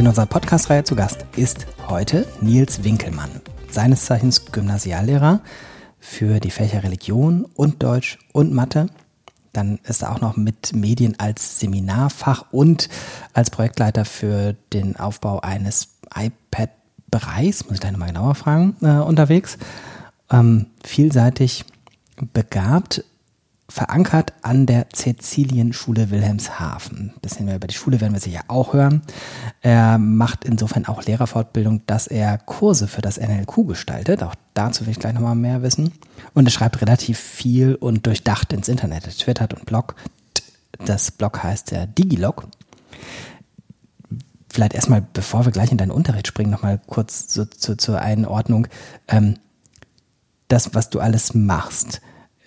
[0.00, 3.28] In unserer Podcast-Reihe zu Gast ist heute Nils Winkelmann,
[3.70, 5.42] seines Zeichens Gymnasiallehrer
[5.98, 8.86] für die Fächer Religion und Deutsch und Mathe.
[9.52, 12.88] Dann ist er auch noch mit Medien als Seminarfach und
[13.34, 19.58] als Projektleiter für den Aufbau eines iPad-Bereichs, muss ich gleich nochmal genauer fragen, äh, unterwegs.
[20.30, 21.66] Ähm, vielseitig
[22.32, 23.04] begabt,
[23.70, 27.14] verankert an der Cäcilienschule Wilhelmshaven.
[27.22, 29.02] Bisschen mehr über die Schule werden wir sicher auch hören.
[29.62, 34.22] Er macht insofern auch Lehrerfortbildung, dass er Kurse für das NLQ gestaltet.
[34.22, 35.92] Auch dazu will ich gleich nochmal mehr wissen.
[36.34, 39.06] Und er schreibt relativ viel und durchdacht ins Internet.
[39.06, 39.96] Er twittert und bloggt.
[40.84, 42.48] Das Blog heißt der Digilog.
[44.48, 48.66] Vielleicht erstmal, bevor wir gleich in deinen Unterricht springen, nochmal kurz so, zu, zur Einordnung.
[49.06, 49.36] Ähm,
[50.48, 52.00] das, was du alles machst,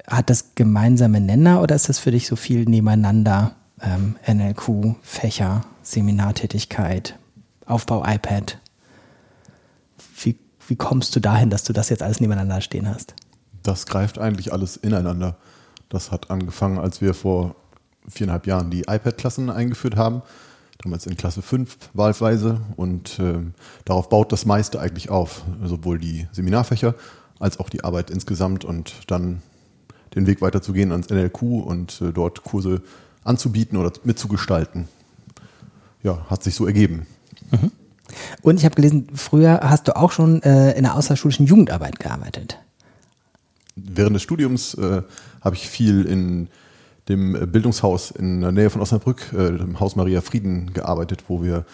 [0.07, 3.55] hat das gemeinsame Nenner oder ist das für dich so viel nebeneinander?
[3.81, 7.17] Ähm, NLQ, Fächer, Seminartätigkeit,
[7.65, 8.57] Aufbau iPad.
[10.21, 10.37] Wie,
[10.67, 13.13] wie kommst du dahin, dass du das jetzt alles nebeneinander stehen hast?
[13.63, 15.37] Das greift eigentlich alles ineinander.
[15.89, 17.55] Das hat angefangen, als wir vor
[18.07, 20.21] viereinhalb Jahren die iPad-Klassen eingeführt haben.
[20.81, 22.61] Damals in Klasse 5 wahlweise.
[22.75, 23.39] Und äh,
[23.85, 25.43] darauf baut das meiste eigentlich auf.
[25.63, 26.95] Sowohl die Seminarfächer
[27.39, 28.65] als auch die Arbeit insgesamt.
[28.65, 29.41] Und dann
[30.16, 32.81] den Weg weiterzugehen ans NLQ und äh, dort Kurse
[33.23, 34.88] anzubieten oder mitzugestalten.
[36.03, 37.08] Ja, hat sich so ergeben.
[37.52, 37.72] Mhm.
[38.42, 42.59] Und ich habe gelesen, früher hast du auch schon äh, in der außerschulischen Jugendarbeit gearbeitet.
[43.75, 45.02] Während des Studiums äh,
[45.42, 46.50] habe ich viel in
[47.09, 51.66] dem Bildungshaus in der Nähe von Osnabrück, äh, dem Haus Maria Frieden, gearbeitet, wo wir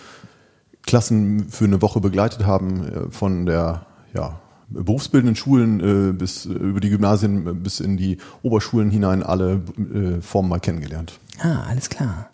[0.83, 6.49] Klassen für eine Woche begleitet haben, äh, von der ja, berufsbildenden Schulen äh, bis äh,
[6.49, 11.19] über die Gymnasien äh, bis in die Oberschulen hinein alle äh, Formen mal kennengelernt.
[11.39, 12.29] Ah, alles klar.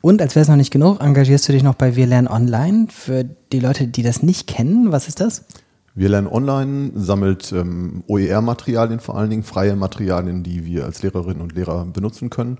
[0.00, 2.88] Und als wäre es noch nicht genug, engagierst du dich noch bei Wir lernen online.
[2.90, 5.44] Für die Leute, die das nicht kennen, was ist das?
[5.94, 11.40] Wir lernen online, sammelt ähm, OER-Materialien, vor allen Dingen freie Materialien, die wir als Lehrerinnen
[11.40, 12.58] und Lehrer benutzen können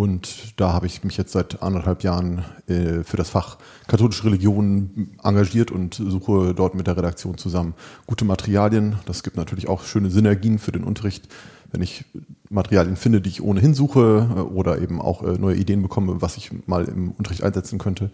[0.00, 5.10] und da habe ich mich jetzt seit anderthalb Jahren äh, für das Fach katholische Religion
[5.22, 7.74] engagiert und suche dort mit der Redaktion zusammen
[8.06, 8.96] gute Materialien.
[9.04, 11.28] Das gibt natürlich auch schöne Synergien für den Unterricht,
[11.70, 12.06] wenn ich
[12.48, 16.38] Materialien finde, die ich ohnehin suche äh, oder eben auch äh, neue Ideen bekomme, was
[16.38, 18.10] ich mal im Unterricht einsetzen könnte.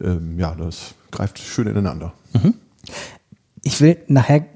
[0.00, 2.14] Ähm, ja, das greift schön ineinander.
[2.32, 2.54] Mhm.
[3.62, 4.46] Ich will nachher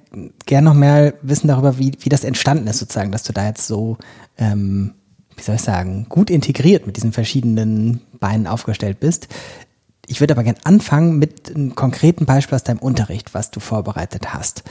[0.47, 3.67] gerne noch mehr wissen darüber, wie, wie das entstanden ist, sozusagen, dass du da jetzt
[3.67, 3.99] so
[4.39, 4.95] ähm
[5.37, 9.29] wie soll ich sagen, gut integriert mit diesen verschiedenen Beinen aufgestellt bist.
[10.07, 14.35] Ich würde aber gerne anfangen mit einem konkreten Beispiel aus deinem Unterricht, was du vorbereitet
[14.35, 14.65] hast.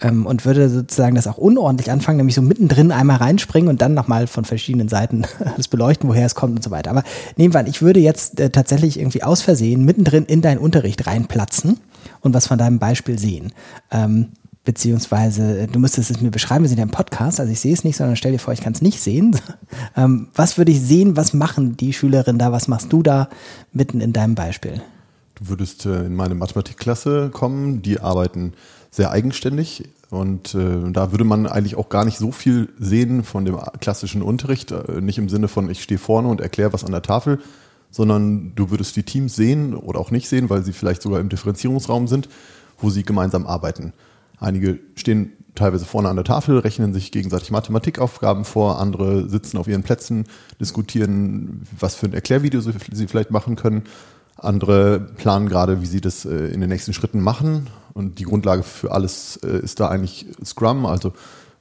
[0.00, 3.94] Ähm, und würde sozusagen das auch unordentlich anfangen, nämlich so mittendrin einmal reinspringen und dann
[3.94, 5.24] nochmal von verschiedenen Seiten
[5.56, 6.90] das beleuchten, woher es kommt und so weiter.
[6.90, 7.02] Aber
[7.36, 11.06] nehmen wir an, ich würde jetzt äh, tatsächlich irgendwie aus Versehen mittendrin in deinen Unterricht
[11.06, 11.80] reinplatzen
[12.20, 13.52] und was von deinem Beispiel sehen.
[14.68, 17.84] Beziehungsweise du müsstest es mir beschreiben, wir sind ja im Podcast, also ich sehe es
[17.84, 19.34] nicht, sondern stell dir vor, ich kann es nicht sehen.
[19.96, 23.28] Ähm, was würde ich sehen, was machen die Schülerinnen da, was machst du da
[23.72, 24.82] mitten in deinem Beispiel?
[25.36, 28.52] Du würdest äh, in meine Mathematikklasse kommen, die arbeiten
[28.90, 33.44] sehr eigenständig und äh, da würde man eigentlich auch gar nicht so viel sehen von
[33.44, 36.92] dem klassischen Unterricht, äh, nicht im Sinne von ich stehe vorne und erkläre was an
[36.92, 37.40] der Tafel,
[37.90, 41.30] sondern du würdest die Teams sehen oder auch nicht sehen, weil sie vielleicht sogar im
[41.30, 42.28] Differenzierungsraum sind,
[42.78, 43.92] wo sie gemeinsam arbeiten.
[44.40, 49.66] Einige stehen teilweise vorne an der Tafel, rechnen sich gegenseitig Mathematikaufgaben vor, andere sitzen auf
[49.66, 50.24] ihren Plätzen,
[50.60, 53.82] diskutieren, was für ein Erklärvideo sie, vielleicht machen können.
[54.36, 57.68] Andere planen gerade, wie sie das äh, in den nächsten Schritten machen.
[57.92, 61.12] Und die Grundlage für alles äh, ist da eigentlich Scrum, also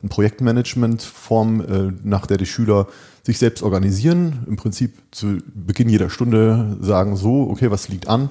[0.01, 2.87] eine Projektmanagement-Form, äh, nach der die Schüler
[3.23, 4.45] sich selbst organisieren.
[4.47, 8.29] Im Prinzip zu Beginn jeder Stunde sagen so, okay, was liegt an?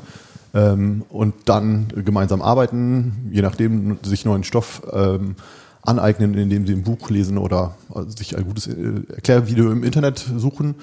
[0.57, 5.37] Ähm, und dann gemeinsam arbeiten, je nachdem sich neuen Stoff ähm,
[5.83, 10.25] aneignen, indem sie ein Buch lesen oder also sich ein gutes äh, Erklärvideo im Internet
[10.37, 10.77] suchen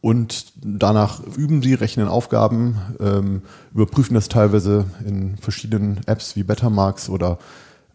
[0.00, 3.42] und danach üben sie, rechnen Aufgaben, ähm,
[3.72, 7.38] überprüfen das teilweise in verschiedenen Apps wie Betamax oder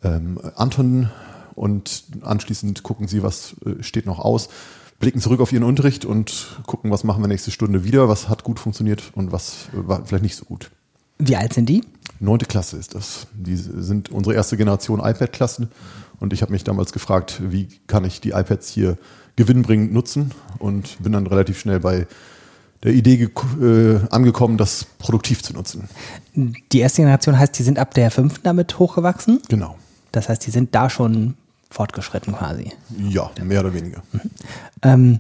[0.04, 1.10] ähm, Anton
[1.54, 4.48] und anschließend gucken sie, was äh, steht noch aus,
[5.00, 8.46] blicken zurück auf ihren Unterricht und gucken, was machen wir nächste Stunde wieder, was hat
[8.46, 10.72] gut funktioniert und was war vielleicht nicht so gut.
[11.18, 11.84] Wie alt sind die?
[12.20, 13.28] Neunte Klasse ist das.
[13.34, 15.70] Die sind unsere erste Generation iPad-Klassen.
[16.20, 18.98] Und ich habe mich damals gefragt, wie kann ich die iPads hier
[19.36, 20.32] gewinnbringend nutzen?
[20.60, 22.08] Und bin dann relativ schnell bei
[22.84, 23.30] der Idee
[23.62, 25.90] äh, angekommen, das produktiv zu nutzen.
[26.36, 29.42] Die erste Generation heißt, die sind ab der fünften damit hochgewachsen?
[29.50, 29.76] Genau.
[30.12, 31.36] Das heißt, die sind da schon
[31.70, 32.72] fortgeschritten quasi?
[33.10, 34.04] Ja, mehr oder weniger.
[34.14, 34.22] Mhm.
[34.82, 35.20] Ähm,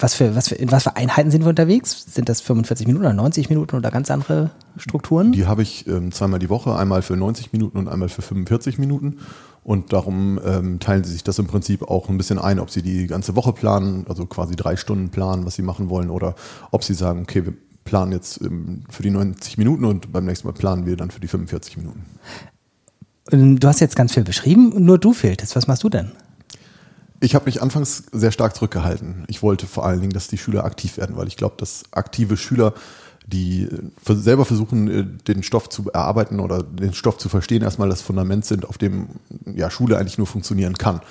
[0.00, 2.06] was für, was für, in was für Einheiten sind wir unterwegs?
[2.08, 5.32] Sind das 45 Minuten oder 90 Minuten oder ganz andere Strukturen?
[5.32, 8.78] Die habe ich ähm, zweimal die Woche, einmal für 90 Minuten und einmal für 45
[8.78, 9.18] Minuten.
[9.62, 12.82] Und darum ähm, teilen sie sich das im Prinzip auch ein bisschen ein, ob sie
[12.82, 16.34] die ganze Woche planen, also quasi drei Stunden planen, was sie machen wollen, oder
[16.70, 17.52] ob sie sagen, okay, wir
[17.84, 21.20] planen jetzt ähm, für die 90 Minuten und beim nächsten Mal planen wir dann für
[21.20, 22.04] die 45 Minuten.
[23.32, 25.56] Ähm, du hast jetzt ganz viel beschrieben, nur du fehltest.
[25.56, 26.12] Was machst du denn?
[27.20, 29.24] Ich habe mich anfangs sehr stark zurückgehalten.
[29.28, 32.38] Ich wollte vor allen Dingen, dass die Schüler aktiv werden, weil ich glaube, dass aktive
[32.38, 32.72] Schüler,
[33.26, 37.90] die äh, selber versuchen, äh, den Stoff zu erarbeiten oder den Stoff zu verstehen, erstmal
[37.90, 39.08] das Fundament sind, auf dem
[39.54, 41.02] ja, Schule eigentlich nur funktionieren kann.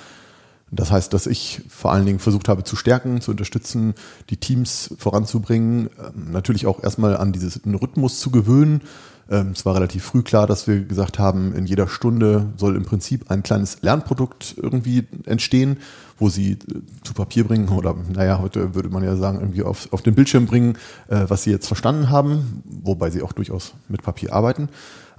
[0.72, 3.94] Das heißt, dass ich vor allen Dingen versucht habe zu stärken, zu unterstützen,
[4.30, 8.82] die Teams voranzubringen, ähm, natürlich auch erstmal an diesen Rhythmus zu gewöhnen,
[9.30, 12.84] ähm, es war relativ früh klar, dass wir gesagt haben, in jeder Stunde soll im
[12.84, 15.78] Prinzip ein kleines Lernprodukt irgendwie entstehen,
[16.18, 16.56] wo sie äh,
[17.04, 20.46] zu Papier bringen oder, naja, heute würde man ja sagen, irgendwie auf, auf den Bildschirm
[20.46, 20.76] bringen,
[21.08, 24.68] äh, was sie jetzt verstanden haben, wobei sie auch durchaus mit Papier arbeiten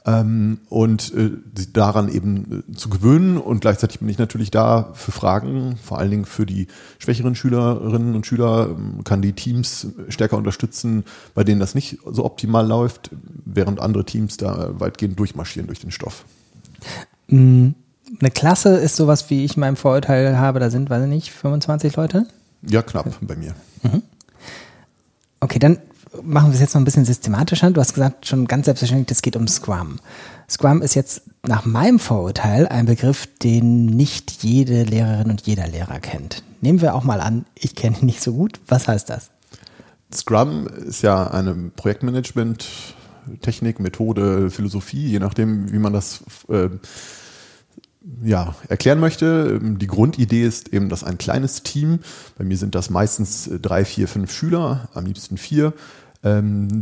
[0.06, 1.32] ähm, und äh,
[1.74, 3.38] daran eben äh, zu gewöhnen.
[3.38, 6.68] Und gleichzeitig bin ich natürlich da für Fragen, vor allen Dingen für die
[6.98, 11.04] schwächeren Schülerinnen und Schüler, ähm, kann die Teams stärker unterstützen,
[11.36, 13.12] bei denen das nicht so optimal läuft,
[13.46, 16.26] während andere Teams da weitgehend durchmarschieren durch den Stoff.
[17.28, 17.70] Mm,
[18.20, 21.96] eine Klasse ist sowas, wie ich meinem Vorurteil habe, da sind, weiß ich nicht, 25
[21.96, 22.26] Leute?
[22.64, 23.56] Ja, knapp bei mir.
[23.84, 24.02] Mhm.
[25.40, 25.78] Okay, dann
[26.24, 27.72] machen wir es jetzt noch ein bisschen systematischer.
[27.72, 30.00] Du hast gesagt, schon ganz selbstverständlich, es geht um Scrum.
[30.50, 36.00] Scrum ist jetzt nach meinem Vorurteil ein Begriff, den nicht jede Lehrerin und jeder Lehrer
[36.00, 36.44] kennt.
[36.62, 38.60] Nehmen wir auch mal an, ich kenne ihn nicht so gut.
[38.68, 39.32] Was heißt das?
[40.14, 42.68] Scrum ist ja eine Projektmanagement
[43.42, 46.70] Technik, Methode, Philosophie, je nachdem, wie man das äh,
[48.24, 49.60] ja, erklären möchte.
[49.62, 52.00] Die Grundidee ist eben, dass ein kleines Team,
[52.38, 55.74] bei mir sind das meistens drei, vier, fünf Schüler, am liebsten vier,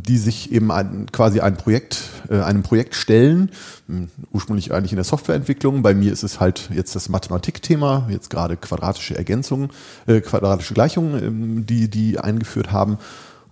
[0.03, 3.51] die sich eben ein, quasi ein Projekt, äh, einem Projekt stellen,
[3.88, 5.81] hm, ursprünglich eigentlich in der Softwareentwicklung.
[5.81, 9.69] Bei mir ist es halt jetzt das Mathematikthema, jetzt gerade quadratische Ergänzungen,
[10.07, 12.97] äh, quadratische Gleichungen, ähm, die die eingeführt haben.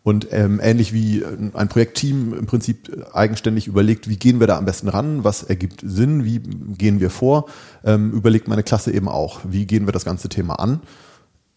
[0.04, 4.64] Und ähm, ähnlich wie ein Projektteam im Prinzip eigenständig überlegt, wie gehen wir da am
[4.64, 7.48] besten ran, was ergibt Sinn, wie gehen wir vor,
[7.84, 10.80] ähm, überlegt meine Klasse eben auch, wie gehen wir das ganze Thema an.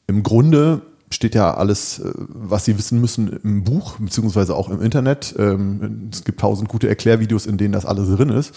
[0.08, 4.80] Im Grunde steht ja alles, äh, was Sie wissen müssen, im Buch, beziehungsweise auch im
[4.80, 5.34] Internet.
[5.38, 8.54] Ähm, es gibt tausend gute Erklärvideos, in denen das alles drin ist.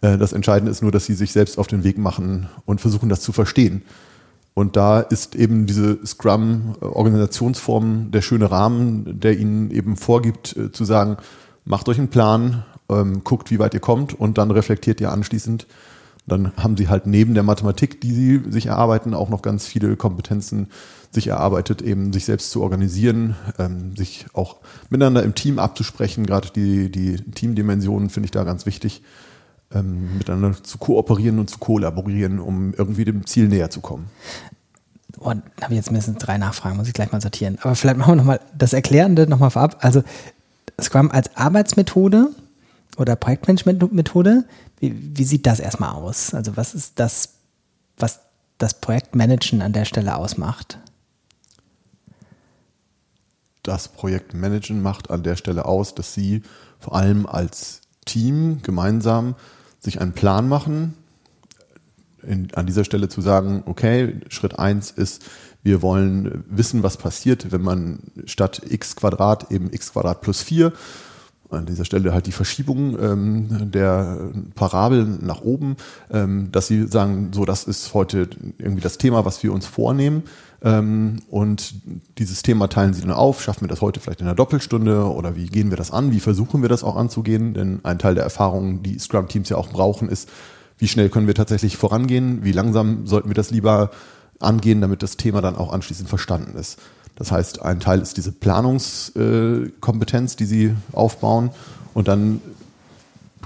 [0.00, 3.08] Äh, das Entscheidende ist nur, dass Sie sich selbst auf den Weg machen und versuchen,
[3.08, 3.82] das zu verstehen.
[4.54, 10.84] Und da ist eben diese Scrum-Organisationsform der schöne Rahmen, der Ihnen eben vorgibt, äh, zu
[10.84, 11.18] sagen,
[11.64, 15.66] macht euch einen Plan, ähm, guckt, wie weit ihr kommt und dann reflektiert ihr anschließend.
[16.30, 19.96] Dann haben Sie halt neben der Mathematik, die Sie sich erarbeiten, auch noch ganz viele
[19.96, 20.68] Kompetenzen,
[21.10, 24.56] sich erarbeitet, eben sich selbst zu organisieren, ähm, sich auch
[24.90, 26.24] miteinander im Team abzusprechen.
[26.24, 29.02] Gerade die, die Teamdimensionen finde ich da ganz wichtig,
[29.74, 34.06] ähm, miteinander zu kooperieren und zu kollaborieren, um irgendwie dem Ziel näher zu kommen.
[35.18, 37.58] Oh, habe ich jetzt mindestens drei Nachfragen, muss ich gleich mal sortieren.
[37.62, 39.78] Aber vielleicht machen wir nochmal das Erklärende nochmal vorab.
[39.80, 40.04] Also
[40.80, 42.30] Scrum als Arbeitsmethode
[43.00, 44.44] oder Projektmanagement-Methode,
[44.78, 46.34] wie, wie sieht das erstmal aus?
[46.34, 47.34] Also was ist das,
[47.96, 48.20] was
[48.58, 50.78] das Projektmanagen an der Stelle ausmacht?
[53.62, 56.42] das Projektmanagen macht an der Stelle aus, dass Sie
[56.78, 59.34] vor allem als Team gemeinsam
[59.78, 60.94] sich einen Plan machen,
[62.22, 65.22] in, an dieser Stelle zu sagen, okay, Schritt eins ist,
[65.62, 70.72] wir wollen wissen, was passiert, wenn man statt x Quadrat eben x Quadrat plus vier
[71.50, 75.76] an dieser Stelle halt die Verschiebung ähm, der Parabel nach oben,
[76.10, 78.28] ähm, dass sie sagen, so das ist heute
[78.58, 80.24] irgendwie das Thema, was wir uns vornehmen.
[80.62, 81.74] Ähm, und
[82.18, 85.36] dieses Thema teilen sie dann auf, schaffen wir das heute vielleicht in einer Doppelstunde oder
[85.36, 87.54] wie gehen wir das an, wie versuchen wir das auch anzugehen?
[87.54, 90.28] Denn ein Teil der Erfahrungen, die Scrum-Teams ja auch brauchen, ist,
[90.78, 93.90] wie schnell können wir tatsächlich vorangehen, wie langsam sollten wir das lieber
[94.38, 96.78] angehen, damit das Thema dann auch anschließend verstanden ist.
[97.20, 101.50] Das heißt, ein Teil ist diese Planungskompetenz, die sie aufbauen
[101.92, 102.40] und dann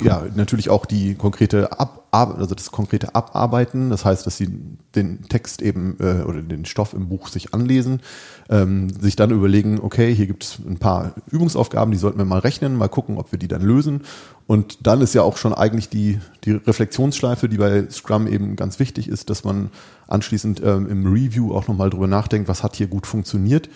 [0.01, 3.91] ja natürlich auch die konkrete Ab also das konkrete Abarbeiten.
[3.91, 4.49] Das heißt, dass sie
[4.95, 8.01] den Text eben äh, oder den Stoff im Buch sich anlesen,
[8.49, 12.39] ähm, sich dann überlegen, okay, hier gibt es ein paar Übungsaufgaben, die sollten wir mal
[12.39, 14.03] rechnen, mal gucken, ob wir die dann lösen.
[14.47, 18.79] Und dann ist ja auch schon eigentlich die, die Reflexionsschleife, die bei Scrum eben ganz
[18.79, 19.71] wichtig ist, dass man
[20.07, 23.69] anschließend ähm, im Review auch nochmal drüber nachdenkt, was hat hier gut funktioniert,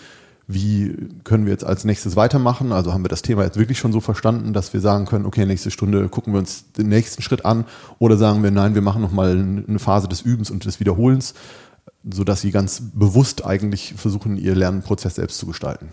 [0.50, 2.72] wie können wir jetzt als nächstes weitermachen?
[2.72, 5.44] Also haben wir das Thema jetzt wirklich schon so verstanden, dass wir sagen können, okay,
[5.44, 7.66] nächste Stunde gucken wir uns den nächsten Schritt an
[7.98, 11.34] oder sagen wir, nein, wir machen nochmal eine Phase des Übens und des Wiederholens.
[12.10, 15.88] sodass sie ganz bewusst eigentlich versuchen, ihr Lernprozess selbst zu gestalten.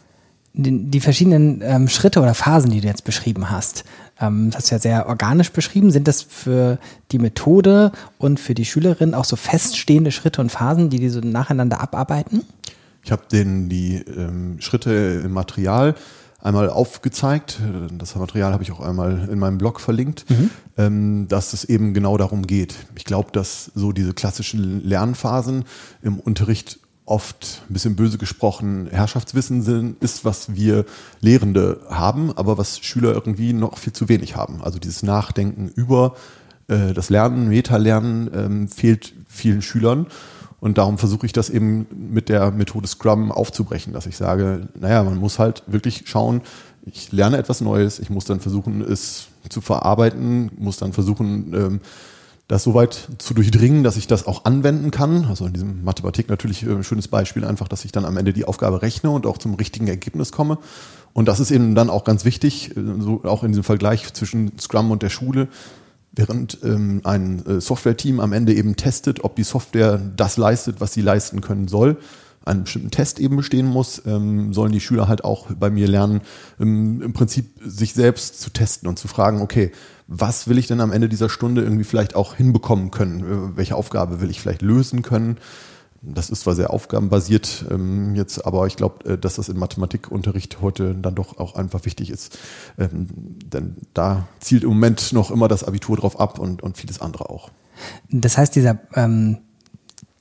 [0.58, 3.84] Die, verschiedenen ähm, Schritte oder Phasen, die du jetzt beschrieben hast,
[4.22, 5.92] ähm, das hast du ja sehr organisch beschrieben.
[5.92, 6.80] Sind das für
[7.12, 11.20] die Methode und für die Schülerin auch so feststehende Schritte und Phasen, die die so
[11.20, 12.44] nacheinander abarbeiten?
[13.06, 15.94] Ich habe denen die ähm, Schritte im Material
[16.42, 17.60] einmal aufgezeigt.
[18.00, 20.50] Das Material habe ich auch einmal in meinem Blog verlinkt, mhm.
[20.76, 22.74] ähm, dass es eben genau darum geht.
[22.96, 25.66] Ich glaube, dass so diese klassischen Lernphasen
[26.02, 30.86] im Unterricht oft ein bisschen böse gesprochen Herrschaftswissen sind, ist, was wir
[31.22, 34.64] Lehrende haben, aber was Schüler irgendwie noch viel zu wenig haben.
[34.64, 36.16] Also dieses Nachdenken über
[36.68, 40.08] äh, das Lernen, Meta-Lernen ähm, fehlt vielen Schülern.
[40.66, 45.04] Und darum versuche ich das eben mit der Methode Scrum aufzubrechen, dass ich sage, naja,
[45.04, 46.42] man muss halt wirklich schauen,
[46.88, 51.82] ich lerne etwas Neues, ich muss dann versuchen, es zu verarbeiten, muss dann versuchen, ähm,
[52.48, 55.26] das so weit zu durchdringen, dass ich das auch anwenden kann.
[55.26, 58.34] Also in diesem Mathematik natürlich ein äh, schönes Beispiel einfach, dass ich dann am Ende
[58.34, 60.58] die Aufgabe rechne und auch zum richtigen Ergebnis komme.
[61.14, 64.58] Und das ist eben dann auch ganz wichtig, äh, so auch in diesem Vergleich zwischen
[64.58, 65.48] Scrum und der Schule,
[66.16, 70.94] während ähm, ein äh, Software-Team am Ende eben testet, ob die Software das leistet, was
[70.94, 71.98] sie leisten können soll,
[72.46, 76.22] einen bestimmten Test eben bestehen muss, ähm, sollen die Schüler halt auch bei mir lernen,
[76.60, 79.72] ähm, im Prinzip sich selbst zu testen und zu fragen, okay,
[80.08, 83.22] was will ich denn am Ende dieser Stunde irgendwie vielleicht auch hinbekommen können?
[83.22, 85.38] Äh, welche Aufgabe will ich vielleicht lösen können?
[86.08, 90.62] Das ist zwar sehr aufgabenbasiert ähm, jetzt, aber ich glaube, äh, dass das im Mathematikunterricht
[90.62, 92.38] heute dann doch auch einfach wichtig ist.
[92.78, 93.08] Ähm,
[93.46, 97.30] denn da zielt im Moment noch immer das Abitur drauf ab und, und vieles andere
[97.30, 97.50] auch.
[98.10, 99.40] Das heißt, dieser ähm,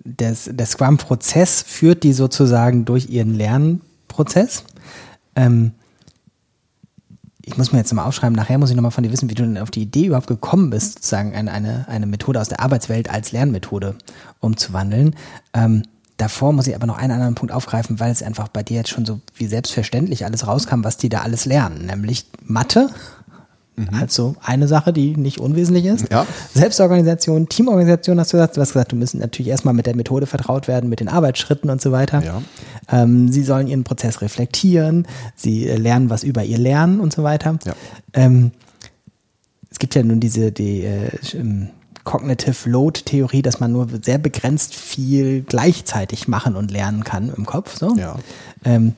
[0.04, 4.64] des, der Scrum-Prozess führt die sozusagen durch ihren Lernprozess.
[5.34, 5.72] Ähm,
[7.46, 9.42] ich muss mir jetzt mal aufschreiben, nachher muss ich nochmal von dir wissen, wie du
[9.42, 13.10] denn auf die Idee überhaupt gekommen bist, sozusagen eine, eine, eine Methode aus der Arbeitswelt
[13.10, 13.96] als Lernmethode
[14.40, 15.14] umzuwandeln.
[15.52, 15.82] Ähm,
[16.16, 18.90] davor muss ich aber noch einen anderen Punkt aufgreifen, weil es einfach bei dir jetzt
[18.90, 22.88] schon so wie selbstverständlich alles rauskam, was die da alles lernen, nämlich Mathe
[23.76, 23.88] Mhm.
[23.92, 26.10] Also eine Sache, die nicht unwesentlich ist.
[26.10, 26.26] Ja.
[26.54, 28.56] Selbstorganisation, Teamorganisation hast du gesagt.
[28.56, 31.70] Du hast gesagt, du müssen natürlich erstmal mit der Methode vertraut werden, mit den Arbeitsschritten
[31.70, 32.22] und so weiter.
[32.22, 32.42] Ja.
[32.90, 37.58] Ähm, sie sollen ihren Prozess reflektieren, sie lernen was über ihr Lernen und so weiter.
[37.64, 37.74] Ja.
[38.12, 38.52] Ähm,
[39.70, 41.70] es gibt ja nun diese die, äh, ähm,
[42.04, 47.46] Cognitive Load Theorie, dass man nur sehr begrenzt viel gleichzeitig machen und lernen kann im
[47.46, 47.78] Kopf.
[47.78, 47.96] So.
[47.96, 48.16] Ja.
[48.64, 48.94] Ähm,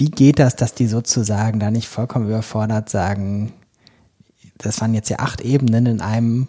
[0.00, 3.52] wie geht das, dass die sozusagen da nicht vollkommen überfordert sagen,
[4.56, 6.48] das waren jetzt ja acht Ebenen in einem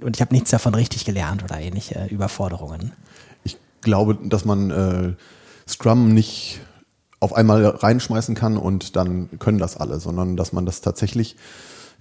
[0.00, 2.92] und ich habe nichts davon richtig gelernt oder ähnliche Überforderungen?
[3.42, 5.14] Ich glaube, dass man äh,
[5.68, 6.60] Scrum nicht
[7.18, 11.36] auf einmal reinschmeißen kann und dann können das alle, sondern dass man das tatsächlich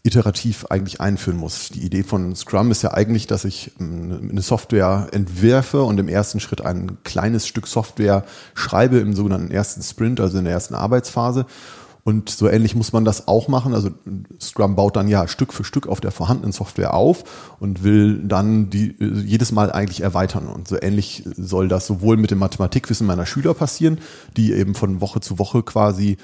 [0.04, 1.70] iterativ eigentlich einführen muss.
[1.70, 6.10] Die Idee von Scrum ist ja eigentlich, dass ich ähm, eine Software entwerfe und im
[6.10, 10.76] ersten Schritt ein kleines Stück Software schreibe im sogenannten ersten Sprint, also in der ersten
[10.76, 11.46] Arbeitsphase.
[12.06, 13.74] Und so ähnlich muss man das auch machen.
[13.74, 13.92] Also
[14.42, 18.70] Scrum baut dann ja Stück für Stück auf der vorhandenen Software auf und will dann
[18.70, 20.48] die äh, jedes Mal eigentlich erweitern.
[20.48, 24.00] Und so ähnlich soll das sowohl mit dem Mathematikwissen meiner Schüler passieren,
[24.36, 26.18] die eben von Woche zu Woche quasi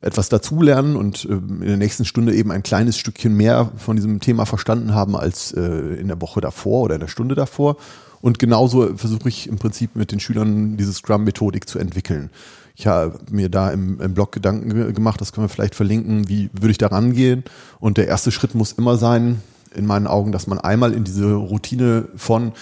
[0.00, 4.20] etwas dazulernen und äh, in der nächsten Stunde eben ein kleines Stückchen mehr von diesem
[4.20, 7.76] Thema verstanden haben als äh, in der Woche davor oder in der Stunde davor.
[8.20, 12.30] Und genauso versuche ich im Prinzip mit den Schülern diese Scrum-Methodik zu entwickeln.
[12.74, 16.50] Ich habe mir da im, im Blog Gedanken gemacht, das können wir vielleicht verlinken, wie
[16.52, 17.44] würde ich da rangehen.
[17.80, 19.42] Und der erste Schritt muss immer sein,
[19.74, 22.52] in meinen Augen, dass man einmal in diese Routine von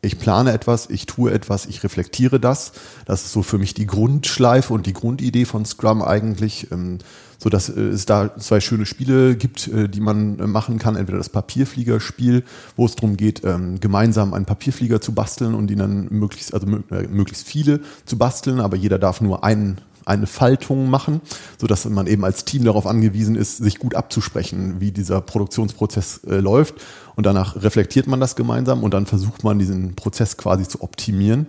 [0.00, 2.72] ich plane etwas, ich tue etwas, ich reflektiere das.
[3.04, 6.98] Das ist so für mich die Grundschleife und die Grundidee von Scrum eigentlich, ähm,
[7.38, 10.94] so dass äh, es da zwei schöne Spiele gibt, äh, die man äh, machen kann.
[10.94, 12.44] Entweder das Papierfliegerspiel,
[12.76, 16.66] wo es darum geht, ähm, gemeinsam einen Papierflieger zu basteln und ihn dann möglichst, also
[16.66, 21.20] möglichst viele zu basteln, aber jeder darf nur einen eine Faltung machen,
[21.58, 26.22] so dass man eben als Team darauf angewiesen ist, sich gut abzusprechen, wie dieser Produktionsprozess
[26.26, 26.74] äh, läuft.
[27.14, 31.46] Und danach reflektiert man das gemeinsam und dann versucht man diesen Prozess quasi zu optimieren.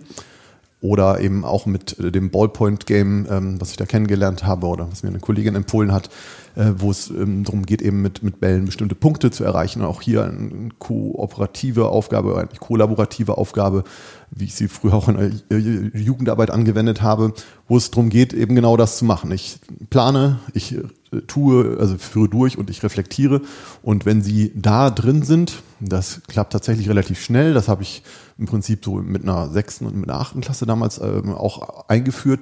[0.82, 5.10] Oder eben auch mit dem Ballpoint-Game, ähm, was ich da kennengelernt habe oder was mir
[5.10, 6.08] eine Kollegin empfohlen hat,
[6.56, 9.82] äh, wo es ähm, darum geht, eben mit, mit Bällen bestimmte Punkte zu erreichen.
[9.82, 13.84] auch hier eine kooperative Aufgabe, eine kollaborative Aufgabe,
[14.30, 17.32] wie ich sie früher auch in der Jugendarbeit angewendet habe,
[17.68, 19.30] wo es darum geht, eben genau das zu machen.
[19.32, 19.58] Ich
[19.90, 20.82] plane, ich äh,
[21.26, 23.42] tue, also führe durch und ich reflektiere.
[23.82, 28.02] Und wenn sie da drin sind, das klappt tatsächlich relativ schnell, das habe ich
[28.38, 32.40] im Prinzip so mit einer sechsten und mit einer achten Klasse damals ähm, auch eingeführt,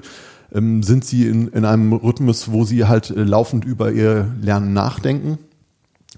[0.53, 4.73] ähm, sind sie in, in einem Rhythmus, wo sie halt äh, laufend über ihr Lernen
[4.73, 5.39] nachdenken.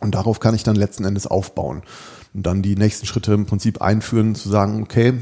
[0.01, 1.83] Und darauf kann ich dann letzten Endes aufbauen.
[2.33, 5.15] Und dann die nächsten Schritte im Prinzip einführen, zu sagen, okay,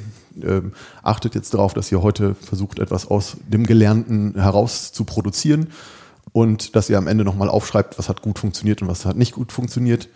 [0.43, 0.61] äh,
[1.03, 5.69] achtet jetzt darauf, dass ihr heute versucht, etwas aus dem Gelernten heraus zu produzieren
[6.33, 9.33] und dass ihr am Ende nochmal aufschreibt, was hat gut funktioniert und was hat nicht
[9.33, 10.09] gut funktioniert.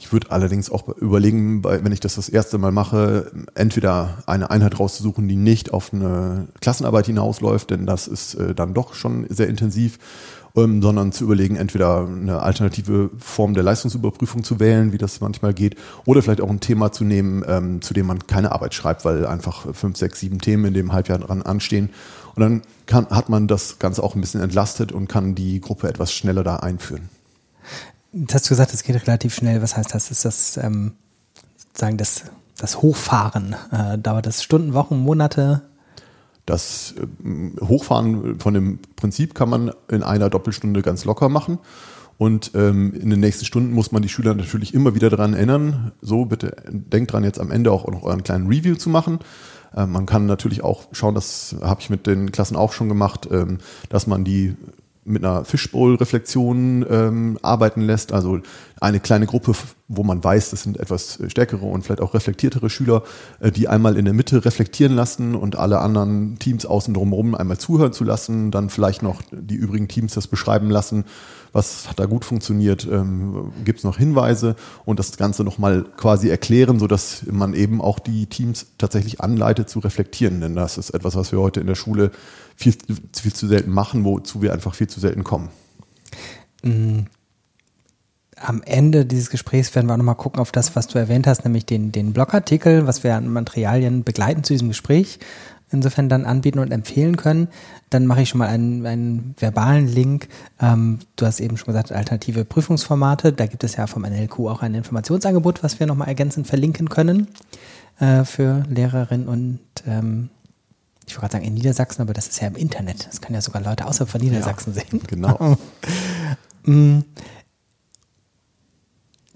[0.00, 4.78] Ich würde allerdings auch überlegen, wenn ich das das erste Mal mache, entweder eine Einheit
[4.78, 9.48] rauszusuchen, die nicht auf eine Klassenarbeit hinausläuft, denn das ist äh, dann doch schon sehr
[9.48, 9.98] intensiv,
[10.56, 15.52] ähm, sondern zu überlegen, entweder eine alternative Form der Leistungsüberprüfung zu wählen, wie das manchmal
[15.52, 15.74] geht,
[16.04, 19.26] oder vielleicht auch ein Thema zu nehmen, ähm, zu dem man keine Arbeit schreibt, weil
[19.26, 21.90] einfach fünf, sechs, sieben Themen in dem Halbjahr dran anstehen.
[22.36, 25.88] Und dann kann, hat man das Ganze auch ein bisschen entlastet und kann die Gruppe
[25.88, 27.08] etwas schneller da einführen.
[28.12, 29.60] Jetzt hast du gesagt, es geht relativ schnell.
[29.62, 30.10] Was heißt das?
[30.10, 30.92] Ist das ähm,
[31.56, 32.24] sozusagen das,
[32.56, 33.54] das Hochfahren?
[33.70, 35.62] Äh, dauert das Stunden, Wochen, Monate?
[36.46, 41.58] Das äh, Hochfahren von dem Prinzip kann man in einer Doppelstunde ganz locker machen.
[42.16, 45.92] Und ähm, in den nächsten Stunden muss man die Schüler natürlich immer wieder daran erinnern,
[46.00, 49.20] so bitte denkt dran, jetzt am Ende auch noch euren kleinen Review zu machen.
[49.76, 53.28] Ähm, man kann natürlich auch schauen, das habe ich mit den Klassen auch schon gemacht,
[53.30, 54.56] ähm, dass man die
[55.08, 58.12] mit einer Fishbowl-Reflexion ähm, arbeiten lässt.
[58.12, 58.40] Also
[58.80, 59.52] eine kleine Gruppe,
[59.88, 63.02] wo man weiß, das sind etwas stärkere und vielleicht auch reflektiertere Schüler,
[63.40, 67.58] äh, die einmal in der Mitte reflektieren lassen und alle anderen Teams außen drumherum einmal
[67.58, 71.04] zuhören zu lassen, dann vielleicht noch die übrigen Teams das beschreiben lassen,
[71.52, 74.54] was hat da gut funktioniert, ähm, gibt es noch Hinweise
[74.84, 79.78] und das Ganze nochmal quasi erklären, sodass man eben auch die Teams tatsächlich anleitet zu
[79.78, 80.40] reflektieren.
[80.40, 82.10] Denn das ist etwas, was wir heute in der Schule
[82.56, 82.74] viel,
[83.16, 85.48] viel zu selten machen, wozu wir einfach viel zu selten kommen.
[88.40, 88.46] Mm.
[88.46, 91.44] Am Ende dieses Gesprächs werden wir auch nochmal gucken auf das, was du erwähnt hast,
[91.44, 95.18] nämlich den, den Blogartikel, was wir an Materialien begleiten zu diesem Gespräch
[95.70, 97.48] insofern dann anbieten und empfehlen können.
[97.90, 100.28] Dann mache ich schon mal einen, einen verbalen Link.
[100.60, 103.32] Ähm, du hast eben schon gesagt, alternative Prüfungsformate.
[103.32, 107.28] Da gibt es ja vom NLQ auch ein Informationsangebot, was wir nochmal ergänzend verlinken können
[108.00, 110.30] äh, für Lehrerinnen und ähm,
[111.06, 113.06] ich wollte gerade sagen in Niedersachsen, aber das ist ja im Internet.
[113.06, 115.00] Das kann ja sogar Leute außerhalb von Niedersachsen ja, sehen.
[115.06, 115.56] Genau.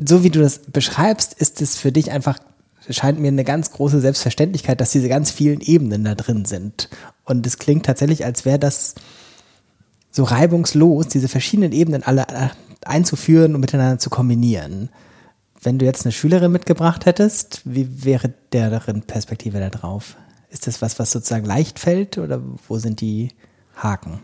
[0.05, 2.39] So wie du das beschreibst, ist es für dich einfach
[2.89, 6.89] scheint mir eine ganz große Selbstverständlichkeit, dass diese ganz vielen Ebenen da drin sind.
[7.25, 8.95] Und es klingt tatsächlich, als wäre das
[10.11, 12.27] so reibungslos, diese verschiedenen Ebenen alle
[12.85, 14.91] einzuführen und miteinander zu kombinieren.
[15.63, 20.17] Wenn du jetzt eine Schülerin mitgebracht hättest, wie wäre deren Perspektive da drauf?
[20.51, 23.29] Ist das was, was sozusagen leicht fällt oder wo sind die
[23.77, 24.21] Haken?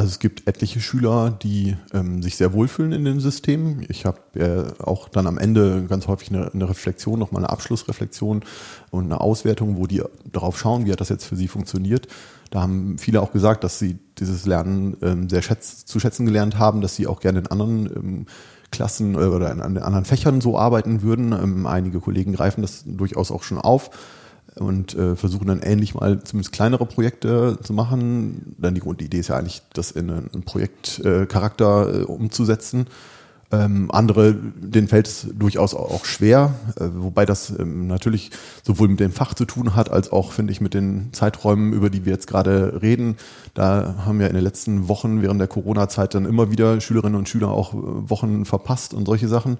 [0.00, 3.84] Also es gibt etliche Schüler, die ähm, sich sehr wohlfühlen in dem System.
[3.90, 8.42] Ich habe äh, auch dann am Ende ganz häufig eine, eine Reflexion, nochmal eine Abschlussreflexion
[8.90, 12.08] und eine Auswertung, wo die darauf schauen, wie hat das jetzt für sie funktioniert.
[12.48, 16.58] Da haben viele auch gesagt, dass sie dieses Lernen ähm, sehr schätz, zu schätzen gelernt
[16.58, 18.26] haben, dass sie auch gerne in anderen ähm,
[18.72, 21.32] Klassen äh, oder in, in anderen Fächern so arbeiten würden.
[21.32, 23.90] Ähm, einige Kollegen greifen das durchaus auch schon auf
[24.60, 28.54] und äh, versuchen dann ähnlich mal zumindest kleinere Projekte zu machen.
[28.58, 32.86] Dann die Grundidee ist ja eigentlich, das in einen Projektcharakter äh, äh, umzusetzen.
[33.52, 38.30] Ähm, andere, denen fällt es durchaus auch schwer, äh, wobei das ähm, natürlich
[38.62, 41.90] sowohl mit dem Fach zu tun hat, als auch, finde ich, mit den Zeiträumen, über
[41.90, 43.16] die wir jetzt gerade reden.
[43.54, 47.28] Da haben wir in den letzten Wochen während der Corona-Zeit dann immer wieder Schülerinnen und
[47.28, 49.58] Schüler auch äh, Wochen verpasst und solche Sachen.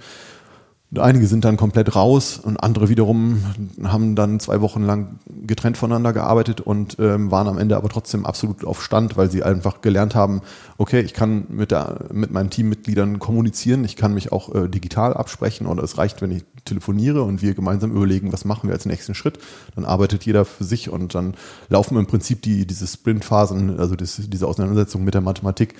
[0.98, 3.44] Einige sind dann komplett raus und andere wiederum
[3.84, 8.26] haben dann zwei Wochen lang getrennt voneinander gearbeitet und ähm, waren am Ende aber trotzdem
[8.26, 10.42] absolut auf Stand, weil sie einfach gelernt haben,
[10.78, 15.14] okay, ich kann mit, der, mit meinen Teammitgliedern kommunizieren, ich kann mich auch äh, digital
[15.14, 18.84] absprechen oder es reicht, wenn ich telefoniere und wir gemeinsam überlegen, was machen wir als
[18.84, 19.38] nächsten Schritt.
[19.76, 21.34] Dann arbeitet jeder für sich und dann
[21.68, 25.76] laufen im Prinzip die, diese Sprintphasen, also das, diese Auseinandersetzung mit der Mathematik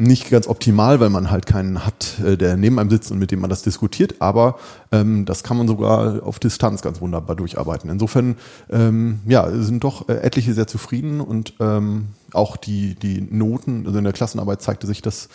[0.00, 3.30] nicht ganz optimal, weil man halt keinen hat, äh, der neben einem sitzt und mit
[3.30, 4.58] dem man das diskutiert, aber
[4.90, 7.90] ähm, das kann man sogar auf Distanz ganz wunderbar durcharbeiten.
[7.90, 8.36] Insofern
[8.70, 13.98] ähm, ja, sind doch äh, etliche sehr zufrieden und ähm, auch die, die Noten, also
[13.98, 15.28] in der Klassenarbeit zeigte sich das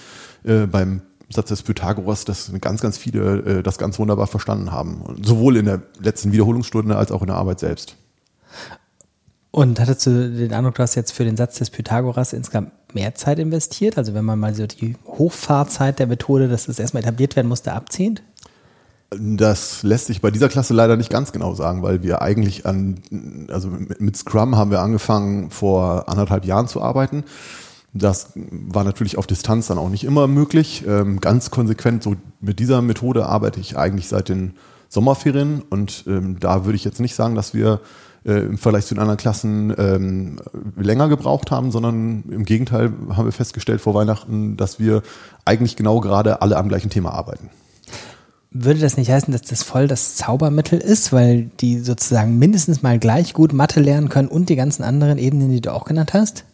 [0.43, 5.03] äh, beim Satz des Pythagoras, dass ganz, ganz viele äh, das ganz wunderbar verstanden haben.
[5.21, 7.97] Sowohl in der letzten Wiederholungsstunde als auch in der Arbeit selbst.
[9.51, 13.13] Und hattest du den Eindruck, du hast jetzt für den Satz des Pythagoras insgesamt mehr
[13.15, 13.97] Zeit investiert?
[13.97, 17.73] Also wenn man mal so die Hochfahrzeit der Methode, dass das erstmal etabliert werden musste,
[17.73, 18.23] abzieht?
[19.11, 22.99] Das lässt sich bei dieser Klasse leider nicht ganz genau sagen, weil wir eigentlich an,
[23.49, 27.23] also mit Scrum haben wir angefangen vor anderthalb Jahren zu arbeiten.
[27.93, 30.83] Das war natürlich auf Distanz dann auch nicht immer möglich.
[30.85, 34.55] Ähm, ganz konsequent so mit dieser Methode arbeite ich eigentlich seit den
[34.89, 37.79] Sommerferien und ähm, da würde ich jetzt nicht sagen, dass wir
[38.25, 40.39] äh, im Vergleich zu den anderen Klassen ähm,
[40.77, 45.03] länger gebraucht haben, sondern im Gegenteil haben wir festgestellt vor Weihnachten, dass wir
[45.45, 47.49] eigentlich genau gerade alle am gleichen Thema arbeiten.
[48.51, 52.99] würde das nicht heißen, dass das voll das Zaubermittel ist, weil die sozusagen mindestens mal
[52.99, 56.45] gleich gut Mathe lernen können und die ganzen anderen Ebenen, die du auch genannt hast?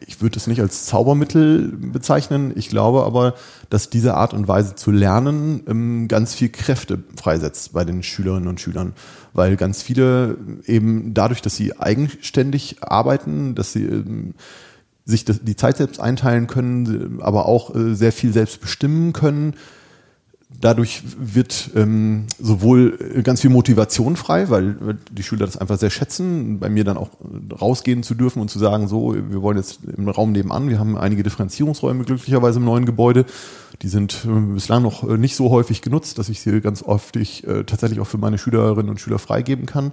[0.00, 2.52] Ich würde es nicht als Zaubermittel bezeichnen.
[2.54, 3.34] Ich glaube aber,
[3.70, 8.48] dass diese Art und Weise zu lernen ähm, ganz viel Kräfte freisetzt bei den Schülerinnen
[8.48, 8.92] und Schülern.
[9.32, 14.34] Weil ganz viele eben dadurch, dass sie eigenständig arbeiten, dass sie ähm,
[15.06, 19.54] sich die Zeit selbst einteilen können, aber auch äh, sehr viel selbst bestimmen können,
[20.60, 26.58] Dadurch wird ähm, sowohl ganz viel Motivation frei, weil die Schüler das einfach sehr schätzen,
[26.58, 27.10] bei mir dann auch
[27.60, 30.96] rausgehen zu dürfen und zu sagen, so, wir wollen jetzt im Raum nebenan, wir haben
[30.96, 33.26] einige Differenzierungsräume glücklicherweise im neuen Gebäude,
[33.82, 37.16] die sind äh, bislang noch äh, nicht so häufig genutzt, dass ich sie ganz oft
[37.16, 39.92] ich, äh, tatsächlich auch für meine Schülerinnen und Schüler freigeben kann.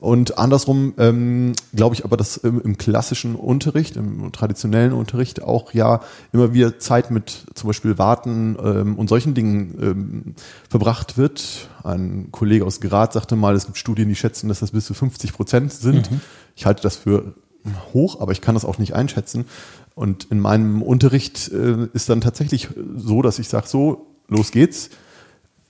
[0.00, 5.72] Und andersrum ähm, glaube ich aber, dass im, im, klassischen Unterricht, im traditionellen Unterricht auch
[5.72, 6.00] ja
[6.32, 10.34] immer wieder Zeit mit zum Beispiel Warten ähm, und solchen Dingen ähm,
[10.68, 11.68] verbracht wird.
[11.82, 14.94] Ein Kollege aus Graz sagte mal, es gibt Studien, die schätzen, dass das bis zu
[14.94, 16.10] 50 Prozent sind.
[16.10, 16.20] Mhm.
[16.54, 17.34] Ich halte das für
[17.94, 19.46] hoch, aber ich kann das auch nicht einschätzen.
[19.94, 24.90] Und in meinem Unterricht äh, ist dann tatsächlich so, dass ich sage, so, los geht's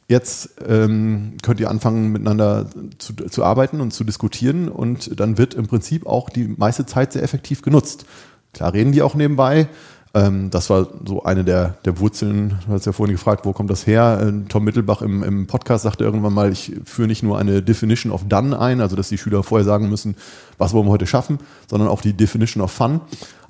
[0.06, 5.54] Jetzt ähm, könnt ihr anfangen, miteinander zu, zu arbeiten und zu diskutieren und dann wird
[5.54, 8.04] im Prinzip auch die meiste Zeit sehr effektiv genutzt.
[8.52, 9.68] Klar reden die auch nebenbei.
[10.14, 12.60] Ähm, das war so eine der, der Wurzeln.
[12.66, 14.20] Du hast ja vorhin gefragt, wo kommt das her?
[14.22, 18.12] Äh, Tom Mittelbach im, im Podcast sagte irgendwann mal, ich führe nicht nur eine Definition
[18.12, 20.14] of Done ein, also dass die Schüler vorher sagen müssen,
[20.56, 21.38] was wollen wir heute schaffen,
[21.68, 23.00] sondern auch die Definition of Fun.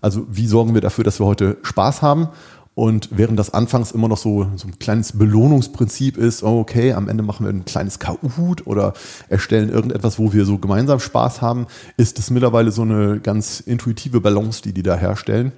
[0.00, 2.28] Also wie sorgen wir dafür, dass wir heute Spaß haben?
[2.74, 7.08] Und während das anfangs immer noch so, so ein kleines Belohnungsprinzip ist, oh, okay, am
[7.08, 8.94] Ende machen wir ein kleines Kahoot oder
[9.28, 14.20] erstellen irgendetwas, wo wir so gemeinsam Spaß haben, ist es mittlerweile so eine ganz intuitive
[14.20, 15.52] Balance, die die da herstellen.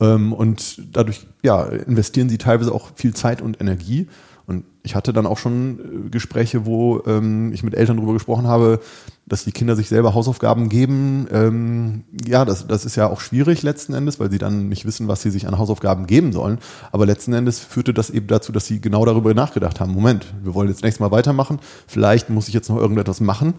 [0.00, 4.08] Ähm, und dadurch ja, investieren sie teilweise auch viel Zeit und Energie.
[4.48, 8.46] Und ich hatte dann auch schon äh, Gespräche, wo ähm, ich mit Eltern darüber gesprochen
[8.46, 8.80] habe,
[9.26, 11.28] dass die Kinder sich selber Hausaufgaben geben.
[11.30, 15.06] Ähm, ja, das, das ist ja auch schwierig letzten Endes, weil sie dann nicht wissen,
[15.06, 16.60] was sie sich an Hausaufgaben geben sollen.
[16.92, 19.92] Aber letzten Endes führte das eben dazu, dass sie genau darüber nachgedacht haben.
[19.92, 21.58] Moment, wir wollen jetzt nächstes Mal weitermachen.
[21.86, 23.52] Vielleicht muss ich jetzt noch irgendetwas machen.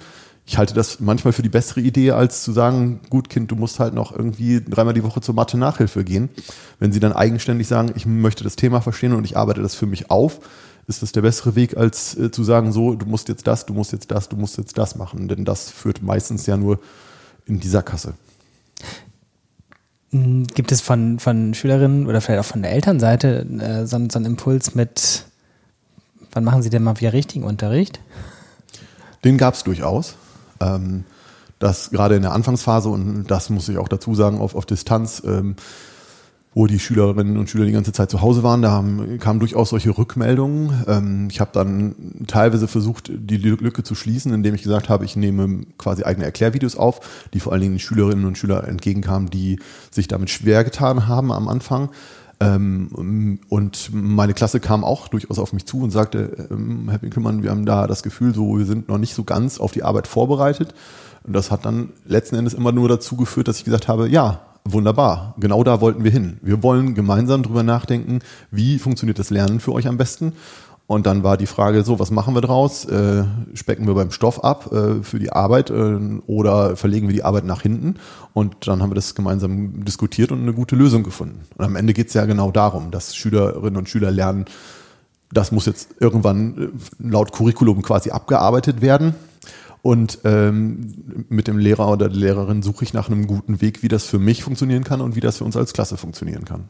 [0.47, 3.79] Ich halte das manchmal für die bessere Idee, als zu sagen, gut Kind, du musst
[3.79, 6.29] halt noch irgendwie dreimal die Woche zur Mathe-Nachhilfe gehen.
[6.79, 9.85] Wenn sie dann eigenständig sagen, ich möchte das Thema verstehen und ich arbeite das für
[9.85, 10.39] mich auf,
[10.89, 13.73] ist das der bessere Weg, als äh, zu sagen, so, du musst jetzt das, du
[13.73, 15.27] musst jetzt das, du musst jetzt das machen.
[15.27, 16.79] Denn das führt meistens ja nur
[17.45, 18.15] in dieser Kasse.
[20.09, 24.17] Hm, gibt es von, von Schülerinnen oder vielleicht auch von der Elternseite äh, so, so
[24.17, 25.25] einen Impuls mit,
[26.31, 27.99] wann machen sie denn mal wieder richtigen Unterricht?
[29.23, 30.15] Den gab es durchaus.
[30.59, 31.03] Ähm,
[31.59, 35.21] das gerade in der Anfangsphase, und das muss ich auch dazu sagen, auf, auf Distanz,
[35.23, 35.55] ähm,
[36.53, 38.61] wo die Schülerinnen und Schüler die ganze Zeit zu Hause waren.
[38.61, 40.83] Da haben, kamen durchaus solche Rückmeldungen.
[40.87, 41.95] Ähm, ich habe dann
[42.27, 46.75] teilweise versucht, die Lücke zu schließen, indem ich gesagt habe, ich nehme quasi eigene Erklärvideos
[46.75, 47.01] auf,
[47.33, 49.59] die vor allen Dingen den Schülerinnen und Schülern entgegenkamen, die
[49.91, 51.89] sich damit schwer getan haben am Anfang.
[52.39, 57.43] Ähm, und meine Klasse kam auch durchaus auf mich zu und sagte, ähm, Herr Winkelmann,
[57.43, 60.07] wir haben da das Gefühl, so wir sind noch nicht so ganz auf die Arbeit
[60.07, 60.73] vorbereitet.
[61.23, 64.41] Und das hat dann letzten Endes immer nur dazu geführt, dass ich gesagt habe, ja,
[64.65, 66.37] Wunderbar, genau da wollten wir hin.
[66.41, 68.19] Wir wollen gemeinsam drüber nachdenken,
[68.51, 70.33] wie funktioniert das Lernen für euch am besten.
[70.89, 72.83] Und dann war die Frage so, was machen wir draus?
[72.85, 77.23] Äh, specken wir beim Stoff ab äh, für die Arbeit äh, oder verlegen wir die
[77.23, 77.97] Arbeit nach hinten?
[78.33, 81.41] Und dann haben wir das gemeinsam diskutiert und eine gute Lösung gefunden.
[81.57, 84.45] Und am Ende geht es ja genau darum, dass Schülerinnen und Schüler lernen,
[85.31, 89.13] das muss jetzt irgendwann äh, laut Curriculum quasi abgearbeitet werden.
[89.81, 93.87] Und ähm, mit dem Lehrer oder der Lehrerin suche ich nach einem guten Weg, wie
[93.87, 96.69] das für mich funktionieren kann und wie das für uns als Klasse funktionieren kann.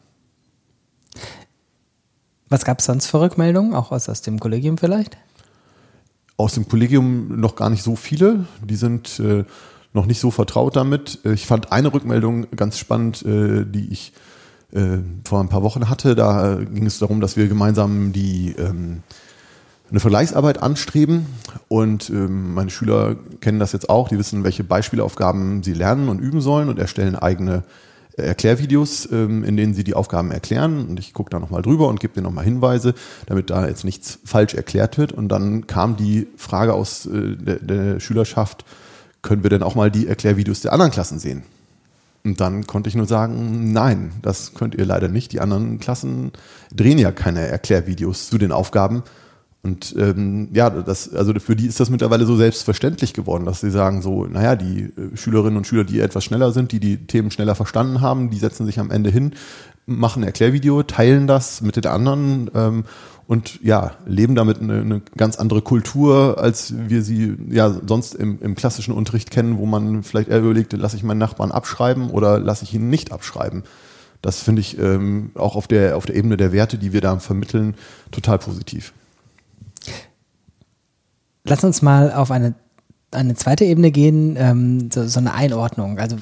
[2.48, 5.16] Was gab es sonst für Rückmeldungen, auch aus, aus dem Kollegium vielleicht?
[6.36, 8.46] Aus dem Kollegium noch gar nicht so viele.
[8.64, 9.44] Die sind äh,
[9.92, 11.20] noch nicht so vertraut damit.
[11.24, 14.12] Ich fand eine Rückmeldung ganz spannend, äh, die ich
[14.72, 16.14] äh, vor ein paar Wochen hatte.
[16.14, 19.02] Da ging es darum, dass wir gemeinsam die ähm,
[19.90, 21.26] eine Vergleichsarbeit anstreben.
[21.68, 26.20] Und ähm, meine Schüler kennen das jetzt auch, die wissen, welche Beispielaufgaben sie lernen und
[26.20, 27.64] üben sollen und erstellen eigene
[28.16, 30.86] äh, Erklärvideos, ähm, in denen sie die Aufgaben erklären.
[30.88, 32.94] Und ich gucke da nochmal drüber und gebe denen nochmal Hinweise,
[33.26, 35.12] damit da jetzt nichts falsch erklärt wird.
[35.12, 38.64] Und dann kam die Frage aus äh, der Schülerschaft,
[39.22, 41.42] können wir denn auch mal die Erklärvideos der anderen Klassen sehen?
[42.24, 45.32] Und dann konnte ich nur sagen, nein, das könnt ihr leider nicht.
[45.32, 46.32] Die anderen Klassen
[46.74, 49.02] drehen ja keine Erklärvideos zu den Aufgaben,
[49.62, 53.70] und ähm, ja, das, also für die ist das mittlerweile so selbstverständlich geworden, dass sie
[53.70, 57.30] sagen so, naja, die äh, Schülerinnen und Schüler, die etwas schneller sind, die die Themen
[57.30, 59.34] schneller verstanden haben, die setzen sich am Ende hin,
[59.84, 62.84] machen ein Erklärvideo, teilen das mit den anderen ähm,
[63.26, 68.40] und ja, leben damit eine, eine ganz andere Kultur, als wir sie ja sonst im,
[68.40, 72.38] im klassischen Unterricht kennen, wo man vielleicht eher überlegt, lasse ich meinen Nachbarn abschreiben oder
[72.38, 73.64] lasse ich ihn nicht abschreiben.
[74.22, 77.18] Das finde ich ähm, auch auf der, auf der Ebene der Werte, die wir da
[77.18, 77.74] vermitteln,
[78.10, 78.94] total positiv.
[81.50, 82.54] Lass uns mal auf eine,
[83.10, 85.98] eine zweite Ebene gehen, ähm, so, so eine Einordnung.
[85.98, 86.16] Also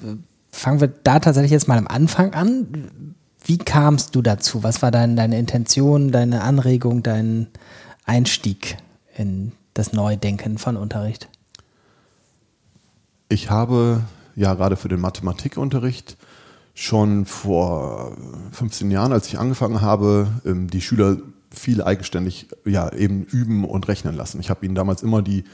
[0.50, 3.14] fangen wir da tatsächlich jetzt mal am Anfang an.
[3.44, 4.62] Wie kamst du dazu?
[4.62, 7.48] Was war dein, deine Intention, deine Anregung, dein
[8.06, 8.78] Einstieg
[9.18, 11.28] in das Neudenken von Unterricht?
[13.28, 16.16] Ich habe ja gerade für den Mathematikunterricht
[16.72, 18.16] schon vor
[18.52, 21.18] 15 Jahren, als ich angefangen habe, ähm, die Schüler
[21.50, 24.40] viel eigenständig ja, eben üben und rechnen lassen.
[24.40, 25.44] Ich habe ihnen damals immer die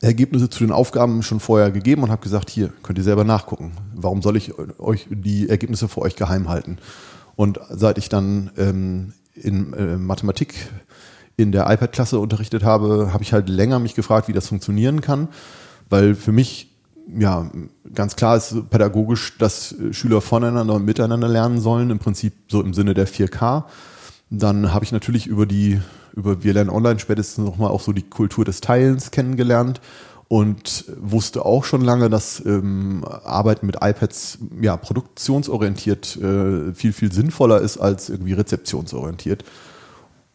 [0.00, 3.72] Ergebnisse zu den Aufgaben schon vorher gegeben und habe gesagt, hier könnt ihr selber nachgucken.
[3.94, 6.78] Warum soll ich euch die Ergebnisse für euch geheim halten?
[7.34, 10.54] Und seit ich dann ähm, in äh, Mathematik
[11.36, 15.28] in der iPad-Klasse unterrichtet habe, habe ich halt länger mich gefragt, wie das funktionieren kann,
[15.90, 16.72] weil für mich
[17.14, 17.50] ja
[17.94, 22.74] ganz klar ist pädagogisch, dass Schüler voneinander und miteinander lernen sollen, im Prinzip so im
[22.74, 23.64] Sinne der 4K.
[24.30, 25.80] Dann habe ich natürlich über die,
[26.14, 29.80] über Wir lernen online spätestens nochmal auch so die Kultur des Teilens kennengelernt
[30.28, 37.12] und wusste auch schon lange, dass ähm, Arbeiten mit iPads ja produktionsorientiert äh, viel, viel
[37.12, 39.44] sinnvoller ist als irgendwie rezeptionsorientiert.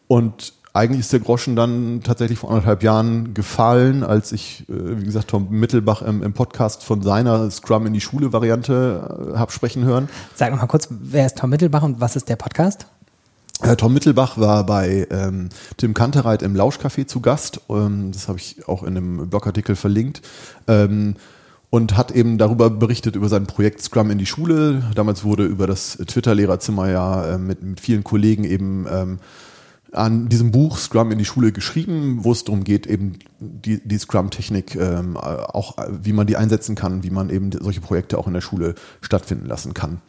[0.08, 5.04] Und eigentlich ist der Groschen dann tatsächlich vor anderthalb Jahren gefallen, als ich, äh, wie
[5.04, 9.52] gesagt, Tom Mittelbach im, im, Podcast von seiner Scrum in die Schule Variante äh, habe
[9.52, 10.08] sprechen hören.
[10.36, 12.88] Sag noch mal kurz, wer ist Tom Mittelbach und was ist der Podcast?
[13.78, 17.62] Tom Mittelbach war bei ähm, Tim Kantereit im Lauschcafé zu Gast.
[17.69, 20.21] Ähm, das habe ich auch in einem Blogartikel verlinkt.
[20.67, 21.15] Ähm,
[21.69, 24.84] und hat eben darüber berichtet, über sein Projekt Scrum in die Schule.
[24.93, 29.19] Damals wurde über das Twitter-Lehrerzimmer ja äh, mit, mit vielen Kollegen eben ähm,
[29.93, 33.97] an diesem Buch Scrum in die Schule geschrieben, wo es darum geht, eben die, die
[33.97, 38.34] Scrum-Technik ähm, auch, wie man die einsetzen kann, wie man eben solche Projekte auch in
[38.34, 40.02] der Schule stattfinden lassen kann.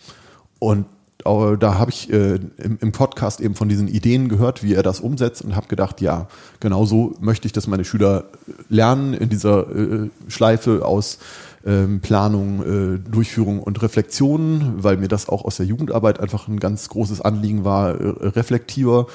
[0.58, 0.86] Und
[1.24, 5.00] da habe ich äh, im, im, Podcast eben von diesen Ideen gehört, wie er das
[5.00, 6.28] umsetzt und habe gedacht, ja,
[6.60, 8.24] genau so möchte ich, dass meine Schüler
[8.68, 11.18] lernen in dieser äh, Schleife aus
[11.64, 16.58] ähm, Planung, äh, Durchführung und Reflexion, weil mir das auch aus der Jugendarbeit einfach ein
[16.58, 19.06] ganz großes Anliegen war, äh, reflektiver,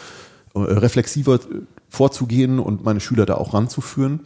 [0.55, 1.39] äh, reflexiver
[1.89, 4.21] vorzugehen und meine Schüler da auch ranzuführen.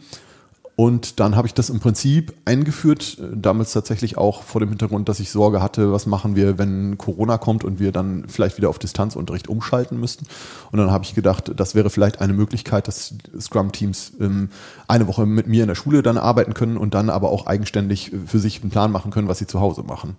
[0.74, 5.08] Und dann habe ich das im Prinzip eingeführt, äh, damals tatsächlich auch vor dem Hintergrund,
[5.08, 8.70] dass ich Sorge hatte, was machen wir, wenn Corona kommt und wir dann vielleicht wieder
[8.70, 10.26] auf Distanzunterricht umschalten müssten.
[10.70, 14.48] Und dann habe ich gedacht, das wäre vielleicht eine Möglichkeit, dass Scrum-Teams ähm,
[14.88, 18.12] eine Woche mit mir in der Schule dann arbeiten können und dann aber auch eigenständig
[18.26, 20.16] für sich einen Plan machen können, was sie zu Hause machen.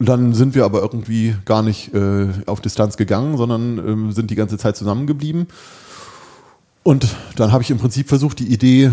[0.00, 4.34] Dann sind wir aber irgendwie gar nicht äh, auf Distanz gegangen, sondern äh, sind die
[4.34, 5.46] ganze Zeit zusammengeblieben.
[6.82, 8.90] Und dann habe ich im Prinzip versucht, die Idee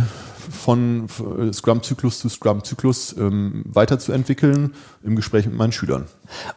[0.51, 1.07] von
[1.51, 6.05] Scrum-Zyklus zu Scrum-Zyklus ähm, weiterzuentwickeln im Gespräch mit meinen Schülern.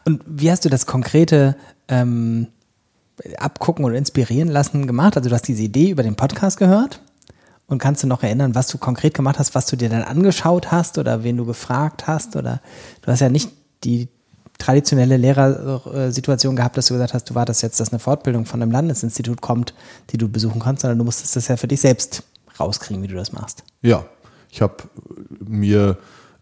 [0.05, 1.55] Und wie hast du das konkrete
[1.87, 2.47] ähm,
[3.37, 5.17] Abgucken oder Inspirieren lassen gemacht?
[5.17, 7.01] Also du hast diese Idee über den Podcast gehört
[7.67, 10.71] und kannst du noch erinnern, was du konkret gemacht hast, was du dir dann angeschaut
[10.71, 12.35] hast oder wen du gefragt hast?
[12.35, 12.61] Oder
[13.01, 13.51] du hast ja nicht
[13.83, 14.09] die
[14.57, 18.71] traditionelle Lehrersituation gehabt, dass du gesagt hast, du wartest jetzt, dass eine Fortbildung von einem
[18.71, 19.73] Landesinstitut kommt,
[20.11, 22.23] die du besuchen kannst, sondern du musstest das ja für dich selbst
[22.59, 23.63] rauskriegen, wie du das machst.
[23.81, 24.05] Ja,
[24.49, 24.75] ich habe
[25.39, 25.97] mir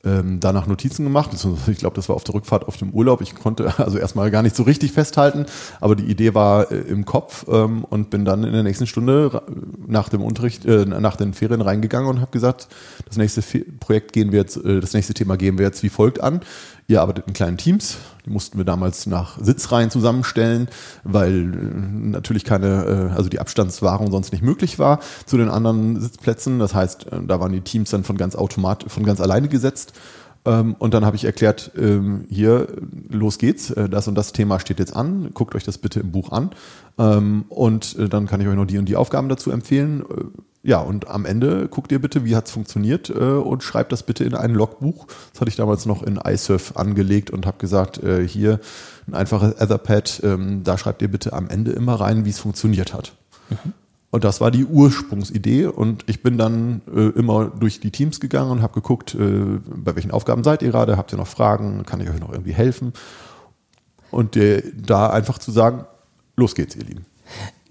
[0.06, 1.32] ähm, danach Notizen gemacht.
[1.68, 3.22] Ich glaube, das war auf der Rückfahrt auf dem Urlaub.
[3.22, 5.46] Ich konnte also erstmal gar nicht so richtig festhalten,
[5.80, 9.42] aber die Idee war äh, im Kopf ähm, und bin dann in der nächsten Stunde
[9.88, 12.68] nach dem Unterricht, äh, nach den Ferien reingegangen und habe gesagt,
[13.06, 13.42] das nächste
[13.80, 16.42] Projekt gehen wir jetzt, äh, das nächste Thema gehen wir jetzt wie folgt an.
[16.88, 17.98] Ihr arbeitet in kleinen Teams.
[18.26, 20.68] Die mussten wir damals nach Sitzreihen zusammenstellen,
[21.04, 26.00] weil äh, natürlich keine, äh, also die Abstandswahrung sonst nicht möglich war zu den anderen
[26.00, 26.60] Sitzplätzen.
[26.60, 29.94] Das heißt, äh, da waren die Teams dann von ganz automat, von ganz alleine gesetzt.
[30.46, 32.68] Ähm, und dann habe ich erklärt, ähm, hier,
[33.10, 36.32] los geht's, das und das Thema steht jetzt an, guckt euch das bitte im Buch
[36.32, 36.52] an.
[36.98, 40.04] Ähm, und dann kann ich euch noch die und die Aufgaben dazu empfehlen
[40.66, 44.24] ja, und am Ende guckt ihr bitte, wie hat's funktioniert äh, und schreibt das bitte
[44.24, 45.08] in ein Logbuch.
[45.34, 48.62] Das hatte ich damals noch in iSurf angelegt und habe gesagt, äh, hier
[49.06, 52.94] ein einfaches Etherpad, ähm, da schreibt ihr bitte am Ende immer rein, wie es funktioniert
[52.94, 53.12] hat.
[53.50, 53.74] Mhm.
[54.10, 58.52] Und das war die Ursprungsidee und ich bin dann äh, immer durch die Teams gegangen
[58.52, 62.00] und habe geguckt, äh, bei welchen Aufgaben seid ihr gerade, habt ihr noch Fragen, kann
[62.00, 62.94] ich euch noch irgendwie helfen?
[64.12, 64.38] Und
[64.76, 65.86] da einfach zu sagen,
[66.36, 67.08] los geht's, ihr Lieben.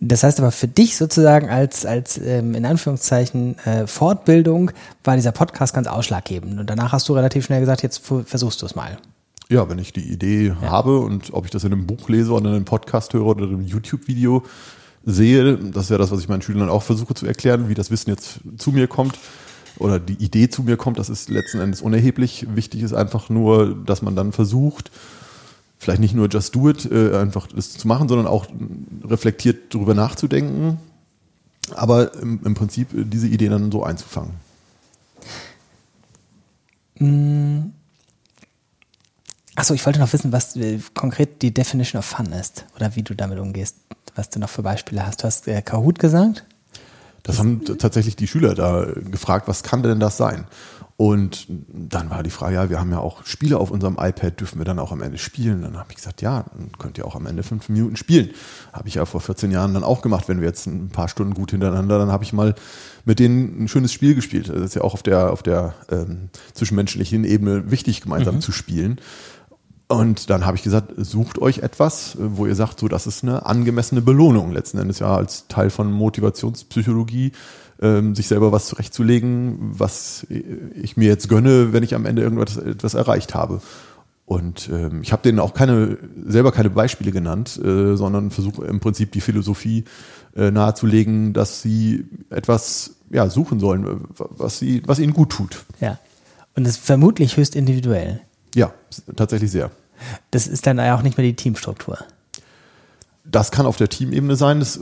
[0.04, 4.72] Das heißt aber für dich sozusagen als, als ähm, in Anführungszeichen äh, Fortbildung
[5.04, 6.58] war dieser Podcast ganz ausschlaggebend.
[6.58, 8.98] Und danach hast du relativ schnell gesagt, jetzt versuchst du es mal.
[9.48, 10.70] Ja, wenn ich die Idee ja.
[10.70, 13.44] habe und ob ich das in einem Buch lese oder in einem Podcast höre oder
[13.44, 14.42] in einem YouTube-Video,
[15.04, 17.92] sehe, das ist ja das, was ich meinen Schülern auch versuche zu erklären, wie das
[17.92, 19.18] Wissen jetzt zu mir kommt
[19.78, 22.46] oder die Idee zu mir kommt, das ist letzten Endes unerheblich.
[22.54, 24.90] Wichtig ist einfach nur, dass man dann versucht,
[25.82, 28.46] vielleicht nicht nur just do it, äh, einfach das zu machen, sondern auch
[29.04, 30.78] reflektiert darüber nachzudenken,
[31.74, 34.34] aber im, im Prinzip diese Idee dann so einzufangen.
[36.98, 37.72] Mm.
[39.56, 43.02] Achso, ich wollte noch wissen, was äh, konkret die Definition of Fun ist oder wie
[43.02, 43.76] du damit umgehst,
[44.14, 45.22] was du noch für Beispiele hast.
[45.22, 46.44] Du hast äh, Kahoot gesagt?
[47.24, 50.46] Das haben tatsächlich die Schüler da gefragt, was kann denn das sein?
[51.02, 54.60] Und dann war die Frage, ja, wir haben ja auch Spiele auf unserem iPad, dürfen
[54.60, 55.62] wir dann auch am Ende spielen?
[55.62, 58.30] Dann habe ich gesagt, ja, dann könnt ihr auch am Ende fünf Minuten spielen.
[58.72, 61.34] Habe ich ja vor 14 Jahren dann auch gemacht, wenn wir jetzt ein paar Stunden
[61.34, 62.54] gut hintereinander, dann habe ich mal
[63.04, 64.48] mit denen ein schönes Spiel gespielt.
[64.48, 68.40] Das ist ja auch auf der, auf der ähm, zwischenmenschlichen Ebene wichtig, gemeinsam mhm.
[68.40, 69.00] zu spielen.
[69.88, 73.44] Und dann habe ich gesagt, sucht euch etwas, wo ihr sagt, so das ist eine
[73.44, 77.32] angemessene Belohnung letzten Endes ja als Teil von Motivationspsychologie,
[77.82, 82.56] ähm, sich selber was zurechtzulegen, was ich mir jetzt gönne, wenn ich am Ende irgendwas
[82.56, 83.60] etwas erreicht habe.
[84.24, 88.80] Und ähm, ich habe denen auch keine selber keine Beispiele genannt, äh, sondern versuche im
[88.80, 89.84] Prinzip die Philosophie
[90.36, 95.64] äh, nahezulegen, dass sie etwas ja, suchen sollen, was sie was ihnen gut tut.
[95.80, 95.98] Ja.
[96.54, 98.20] Und es ist vermutlich höchst individuell.
[98.54, 98.72] Ja,
[99.16, 99.70] tatsächlich sehr.
[100.30, 101.98] Das ist dann auch nicht mehr die Teamstruktur.
[103.24, 104.80] Das kann auf der Teamebene sein, das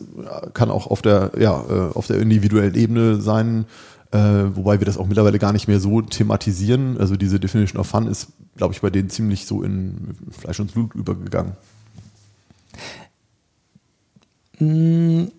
[0.55, 3.67] kann auch auf der, ja, äh, auf der individuellen Ebene sein,
[4.13, 6.99] äh, wobei wir das auch mittlerweile gar nicht mehr so thematisieren.
[6.99, 10.73] Also diese Definition of Fun ist, glaube ich, bei denen ziemlich so in Fleisch und
[10.73, 11.53] Blut übergegangen.
[14.59, 15.31] Hm,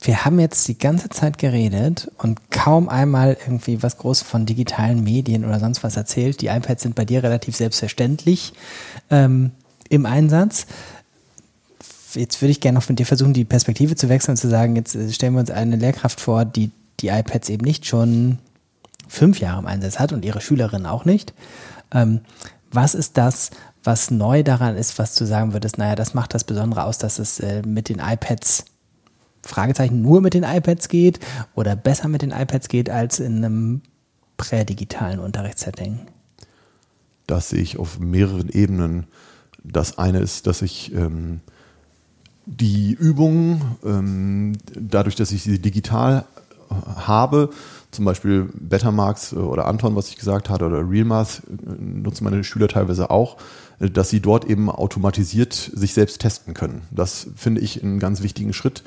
[0.00, 5.04] wir haben jetzt die ganze Zeit geredet und kaum einmal irgendwie was Großes von digitalen
[5.04, 6.40] Medien oder sonst was erzählt.
[6.40, 8.52] Die iPads sind bei dir relativ selbstverständlich
[9.10, 9.52] ähm,
[9.88, 10.66] im Einsatz.
[12.14, 14.76] Jetzt würde ich gerne noch mit dir versuchen, die Perspektive zu wechseln und zu sagen,
[14.76, 16.70] jetzt äh, stellen wir uns eine Lehrkraft vor, die
[17.00, 18.38] die iPads eben nicht schon
[19.08, 21.34] fünf Jahre im Einsatz hat und ihre Schülerinnen auch nicht.
[21.92, 22.20] Ähm,
[22.70, 23.50] was ist das,
[23.84, 27.18] was neu daran ist, was du sagen würdest, naja, das macht das Besondere aus, dass
[27.18, 28.64] es äh, mit den iPads
[29.44, 31.18] Fragezeichen nur mit den iPads geht
[31.54, 33.82] oder besser mit den iPads geht als in einem
[34.36, 35.98] prädigitalen Unterrichtssetting?
[37.26, 39.06] Das sehe ich auf mehreren Ebenen.
[39.64, 41.40] Das eine ist, dass ich ähm,
[42.46, 46.24] die Übungen, ähm, dadurch, dass ich sie digital
[46.96, 47.50] habe,
[47.90, 52.68] zum Beispiel Bettermarks oder Anton, was ich gesagt hatte, oder Realmath äh, nutzen meine Schüler
[52.68, 53.36] teilweise auch,
[53.80, 56.82] äh, dass sie dort eben automatisiert sich selbst testen können.
[56.90, 58.82] Das finde ich einen ganz wichtigen Schritt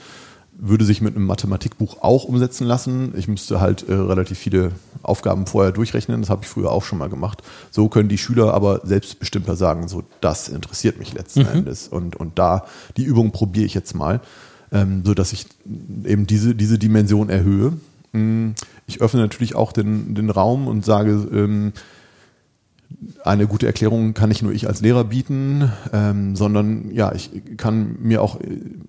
[0.58, 3.14] würde sich mit einem Mathematikbuch auch umsetzen lassen.
[3.18, 4.72] Ich müsste halt äh, relativ viele
[5.04, 6.22] Aufgaben vorher durchrechnen.
[6.22, 7.44] Das habe ich früher auch schon mal gemacht.
[7.72, 11.48] So können die Schüler aber selbstbestimmter sagen, so das interessiert mich letzten mhm.
[11.48, 11.88] Endes.
[11.88, 12.66] Und, und da
[12.98, 14.22] die Übung probiere ich jetzt mal,
[14.72, 15.46] ähm, so dass ich
[16.06, 17.74] eben diese, diese Dimension erhöhe.
[18.14, 18.56] Hm,
[18.88, 21.74] ich öffne natürlich auch den, den Raum und sage, ähm,
[23.24, 27.98] eine gute Erklärung kann nicht nur ich als Lehrer bieten, ähm, sondern ja, ich kann
[28.00, 28.40] mir auch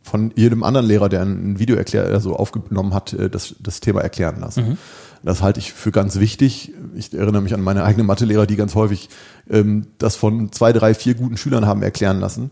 [0.03, 4.03] von jedem anderen Lehrer, der ein Video erklärt, also aufgenommen hat, äh, das, das Thema
[4.03, 4.69] erklären lassen.
[4.69, 4.79] Mhm.
[5.23, 6.73] Das halte ich für ganz wichtig.
[6.95, 9.09] Ich erinnere mich an meine eigenen Mathelehrer, die ganz häufig
[9.51, 12.51] ähm, das von zwei, drei, vier guten Schülern haben erklären lassen,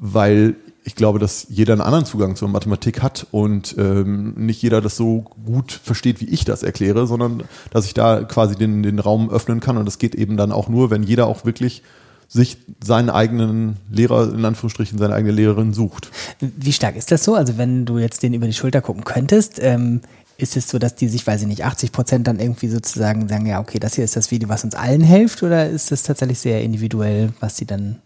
[0.00, 4.80] weil ich glaube, dass jeder einen anderen Zugang zur Mathematik hat und ähm, nicht jeder
[4.80, 8.98] das so gut versteht, wie ich das erkläre, sondern dass ich da quasi den, den
[8.98, 9.76] Raum öffnen kann.
[9.76, 11.82] Und das geht eben dann auch nur, wenn jeder auch wirklich
[12.26, 16.10] sich seinen eigenen Lehrer, in Anführungsstrichen, seine eigene Lehrerin sucht.
[16.40, 17.34] Wie stark ist das so?
[17.34, 20.02] Also wenn du jetzt den über die Schulter gucken könntest, ähm,
[20.38, 23.46] ist es so, dass die sich, weiß ich nicht, 80 Prozent dann irgendwie sozusagen sagen,
[23.46, 26.38] ja, okay, das hier ist das Video, was uns allen hilft, oder ist es tatsächlich
[26.38, 27.96] sehr individuell, was sie dann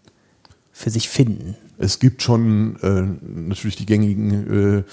[0.71, 1.55] für sich finden?
[1.77, 4.83] Es gibt schon äh, natürlich die gängigen äh,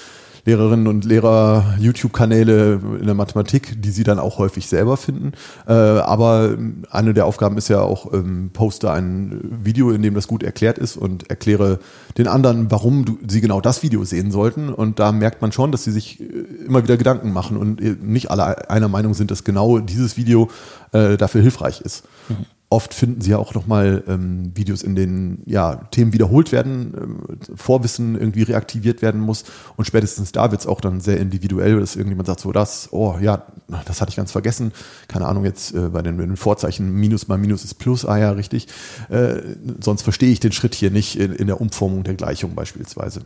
[0.47, 5.33] Lehrerinnen und Lehrer YouTube-Kanäle in der Mathematik, die sie dann auch häufig selber finden.
[5.67, 6.57] Äh, aber
[6.91, 10.79] eine der Aufgaben ist ja auch, ähm, poste ein Video, in dem das gut erklärt
[10.79, 11.79] ist und erkläre
[12.17, 14.71] den anderen, warum du, sie genau das Video sehen sollten.
[14.71, 16.25] Und da merkt man schon, dass sie sich äh,
[16.67, 20.49] immer wieder Gedanken machen und äh, nicht alle einer Meinung sind, dass genau dieses Video
[20.93, 22.05] äh, dafür hilfreich ist.
[22.29, 22.47] Mhm.
[22.73, 27.57] Oft finden Sie ja auch nochmal ähm, Videos, in denen ja, Themen wiederholt werden, ähm,
[27.57, 29.43] Vorwissen irgendwie reaktiviert werden muss.
[29.77, 33.17] Und spätestens da wird es auch dann sehr individuell, dass irgendjemand sagt, so das, oh
[33.21, 33.45] ja,
[33.87, 34.71] das hatte ich ganz vergessen.
[35.09, 38.31] Keine Ahnung, jetzt äh, bei den, den, Vorzeichen Minus mal Minus ist Plus, ah ja,
[38.31, 38.69] richtig.
[39.09, 39.41] Äh,
[39.81, 43.23] sonst verstehe ich den Schritt hier nicht in, in der Umformung der Gleichung beispielsweise.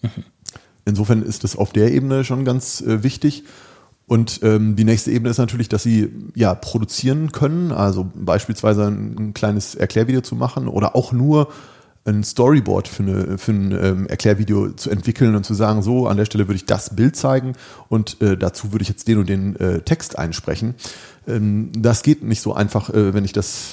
[0.00, 0.24] Mhm.
[0.86, 3.44] Insofern ist es auf der Ebene schon ganz äh, wichtig.
[4.08, 9.16] Und ähm, die nächste Ebene ist natürlich, dass sie ja produzieren können, also beispielsweise ein,
[9.18, 11.48] ein kleines Erklärvideo zu machen oder auch nur
[12.06, 16.16] ein Storyboard für, eine, für ein ähm, Erklärvideo zu entwickeln und zu sagen, so an
[16.16, 17.52] der Stelle würde ich das Bild zeigen
[17.90, 20.74] und äh, dazu würde ich jetzt den und den äh, Text einsprechen.
[21.26, 23.72] Ähm, das geht nicht so einfach, äh, wenn ich das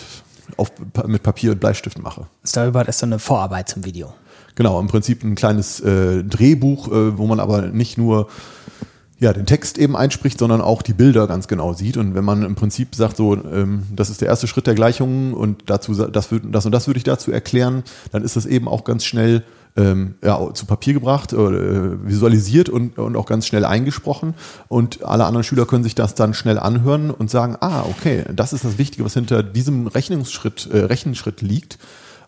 [0.58, 0.74] auf,
[1.08, 2.28] mit Papier und Bleistift mache.
[2.46, 4.14] Storyboard ist so eine Vorarbeit zum Video.
[4.56, 8.28] Genau, im Prinzip ein kleines äh, Drehbuch, äh, wo man aber nicht nur
[9.18, 11.96] ja, den Text eben einspricht, sondern auch die Bilder ganz genau sieht.
[11.98, 15.34] Und wenn man im Prinzip sagt, so, ähm, das ist der erste Schritt der Gleichungen
[15.34, 18.84] und dazu, das, das und das würde ich dazu erklären, dann ist das eben auch
[18.84, 19.44] ganz schnell
[19.78, 24.34] ähm, ja, zu Papier gebracht, äh, visualisiert und, und auch ganz schnell eingesprochen.
[24.68, 28.52] Und alle anderen Schüler können sich das dann schnell anhören und sagen, ah, okay, das
[28.52, 31.78] ist das Wichtige, was hinter diesem Rechnungsschritt, äh, Rechenschritt liegt.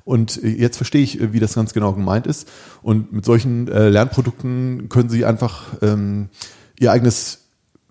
[0.05, 2.47] Und jetzt verstehe ich, wie das ganz genau gemeint ist.
[2.81, 6.29] Und mit solchen äh, Lernprodukten können Sie einfach ähm,
[6.80, 7.45] ihr eigenes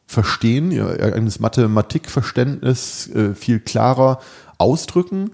[0.06, 4.20] Verstehen, ihr eigenes Mathematikverständnis äh, viel klarer
[4.58, 5.32] ausdrücken.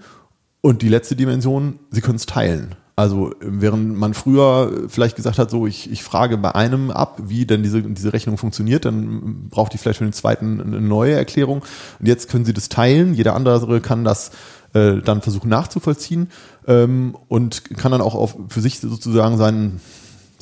[0.61, 2.75] Und die letzte Dimension, sie können es teilen.
[2.95, 7.45] Also während man früher vielleicht gesagt hat, so ich, ich frage bei einem ab, wie
[7.45, 11.63] denn diese, diese Rechnung funktioniert, dann braucht die vielleicht für den zweiten eine neue Erklärung.
[11.99, 13.15] Und jetzt können sie das teilen.
[13.15, 14.31] Jeder andere kann das
[14.73, 16.29] äh, dann versuchen nachzuvollziehen
[16.67, 19.81] ähm, und kann dann auch auf, für sich sozusagen seinen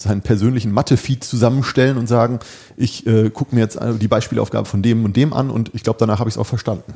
[0.02, 2.39] seinen persönlichen Mathe-Feed zusammenstellen und sagen,
[2.78, 5.99] ich äh, gucke mir jetzt die Beispielaufgabe von dem und dem an und ich glaube,
[5.99, 6.93] danach habe ich es auch verstanden.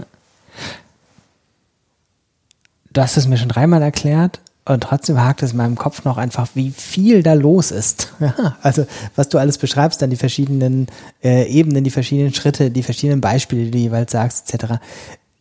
[2.91, 6.17] Du hast es mir schon dreimal erklärt und trotzdem hakt es in meinem Kopf noch
[6.17, 8.13] einfach, wie viel da los ist.
[8.61, 10.87] Also was du alles beschreibst, dann die verschiedenen
[11.23, 14.75] äh, Ebenen, die verschiedenen Schritte, die verschiedenen Beispiele, die du jeweils sagst, etc.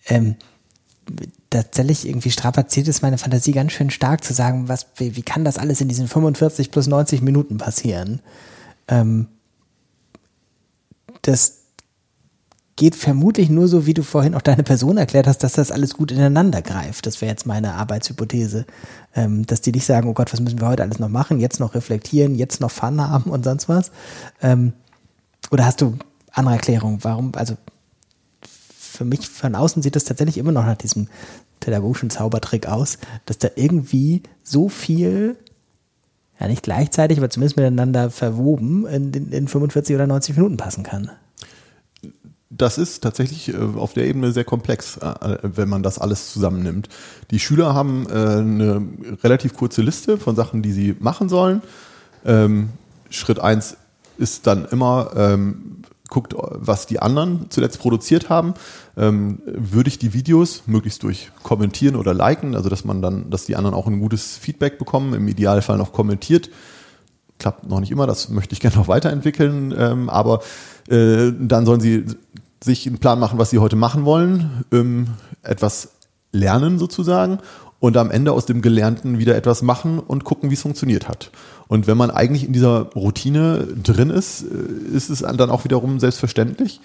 [0.06, 0.36] Ähm,
[1.54, 5.44] tatsächlich irgendwie strapaziert ist meine Fantasie ganz schön stark zu sagen, was, wie, wie kann
[5.44, 8.20] das alles in diesen 45 plus 90 Minuten passieren?
[8.88, 9.28] Ähm,
[11.22, 11.60] das
[12.76, 15.94] geht vermutlich nur so, wie du vorhin auch deine Person erklärt hast, dass das alles
[15.94, 17.06] gut ineinander greift.
[17.06, 18.66] Das wäre jetzt meine Arbeitshypothese,
[19.14, 21.60] ähm, dass die nicht sagen, oh Gott, was müssen wir heute alles noch machen, jetzt
[21.60, 23.92] noch reflektieren, jetzt noch Fun haben und sonst was.
[24.42, 24.72] Ähm,
[25.50, 25.96] oder hast du
[26.32, 26.98] andere Erklärungen?
[27.02, 27.54] Warum, also
[28.94, 31.08] für mich von außen sieht das tatsächlich immer noch nach diesem
[31.64, 35.36] pädagogischen Zaubertrick aus, dass da irgendwie so viel,
[36.38, 40.84] ja nicht gleichzeitig, aber zumindest miteinander verwoben in, in, in 45 oder 90 Minuten passen
[40.84, 41.10] kann.
[42.50, 46.88] Das ist tatsächlich äh, auf der Ebene sehr komplex, äh, wenn man das alles zusammennimmt.
[47.30, 48.86] Die Schüler haben äh, eine
[49.22, 51.62] relativ kurze Liste von Sachen, die sie machen sollen.
[52.24, 52.70] Ähm,
[53.10, 53.76] Schritt eins
[54.18, 55.73] ist dann immer, ähm,
[56.14, 58.54] guckt, was die anderen zuletzt produziert haben,
[58.96, 63.46] ähm, würde ich die Videos möglichst durch kommentieren oder liken, also dass man dann, dass
[63.46, 66.50] die anderen auch ein gutes Feedback bekommen, im Idealfall noch kommentiert.
[67.38, 70.40] Klappt noch nicht immer, das möchte ich gerne noch weiterentwickeln, ähm, aber
[70.88, 72.04] äh, dann sollen sie
[72.62, 75.08] sich einen Plan machen, was sie heute machen wollen, ähm,
[75.42, 75.90] etwas
[76.30, 77.40] lernen sozusagen
[77.80, 81.30] und am Ende aus dem Gelernten wieder etwas machen und gucken, wie es funktioniert hat.
[81.68, 85.98] Und wenn man eigentlich in dieser Routine drin ist, äh, ist es dann auch wiederum
[86.00, 86.80] selbstverständlich.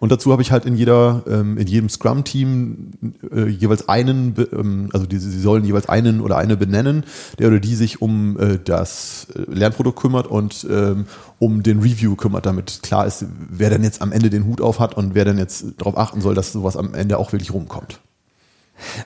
[0.00, 2.92] Und dazu habe ich halt in jeder, ähm, in jedem Scrum-Team
[3.32, 7.04] äh, jeweils einen, ähm, also sie sollen jeweils einen oder eine benennen,
[7.38, 11.04] der oder die sich um äh, das Lernprodukt kümmert und ähm,
[11.38, 14.80] um den Review kümmert, damit klar ist, wer denn jetzt am Ende den Hut auf
[14.80, 18.00] hat und wer denn jetzt darauf achten soll, dass sowas am Ende auch wirklich rumkommt.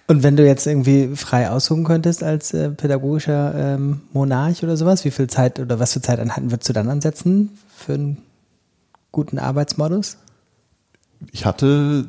[0.07, 5.05] Und wenn du jetzt irgendwie frei aussuchen könntest als äh, pädagogischer ähm, Monarch oder sowas,
[5.05, 8.19] wie viel Zeit oder was für Zeiteinheiten würdest du dann ansetzen für einen
[9.13, 10.19] guten Arbeitsmodus?
[11.33, 12.07] Ich hatte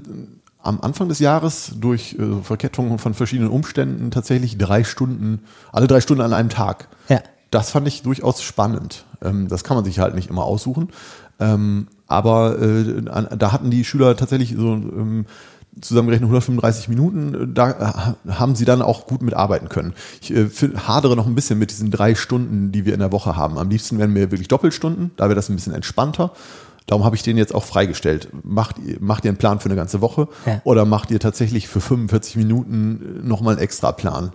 [0.62, 5.42] am Anfang des Jahres durch äh, Verkettung von verschiedenen Umständen tatsächlich drei Stunden,
[5.72, 6.88] alle drei Stunden an einem Tag.
[7.08, 7.22] Ja.
[7.52, 9.06] Das fand ich durchaus spannend.
[9.22, 10.90] Ähm, das kann man sich halt nicht immer aussuchen.
[11.40, 13.02] Ähm, aber äh,
[13.38, 15.26] da hatten die Schüler tatsächlich so ähm,
[15.82, 19.94] zusammengerechnet 135 Minuten, da haben sie dann auch gut mitarbeiten können.
[20.22, 20.48] Ich äh,
[20.88, 23.58] hadere noch ein bisschen mit diesen drei Stunden, die wir in der Woche haben.
[23.58, 26.32] Am liebsten wären mir wirklich Doppelstunden, da wäre das ein bisschen entspannter.
[26.88, 28.30] Darum habe ich den jetzt auch freigestellt.
[28.44, 30.62] Macht, macht ihr einen Plan für eine ganze Woche ja.
[30.64, 34.32] oder macht ihr tatsächlich für 45 Minuten nochmal einen extra Plan?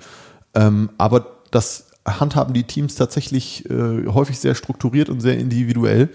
[0.55, 6.11] Ähm, aber das handhaben die Teams tatsächlich äh, häufig sehr strukturiert und sehr individuell.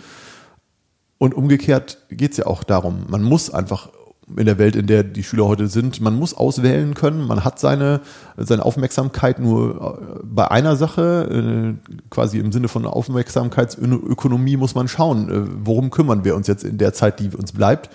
[1.17, 3.89] Und umgekehrt geht es ja auch darum, man muss einfach
[4.35, 6.01] in der Welt, in der die Schüler heute sind.
[6.01, 7.27] Man muss auswählen können.
[7.27, 8.01] Man hat seine,
[8.37, 11.75] seine Aufmerksamkeit nur äh, bei einer Sache.
[11.85, 16.63] Äh, quasi im Sinne von Aufmerksamkeitsökonomie muss man schauen, äh, worum kümmern wir uns jetzt
[16.63, 17.89] in der Zeit, die uns bleibt.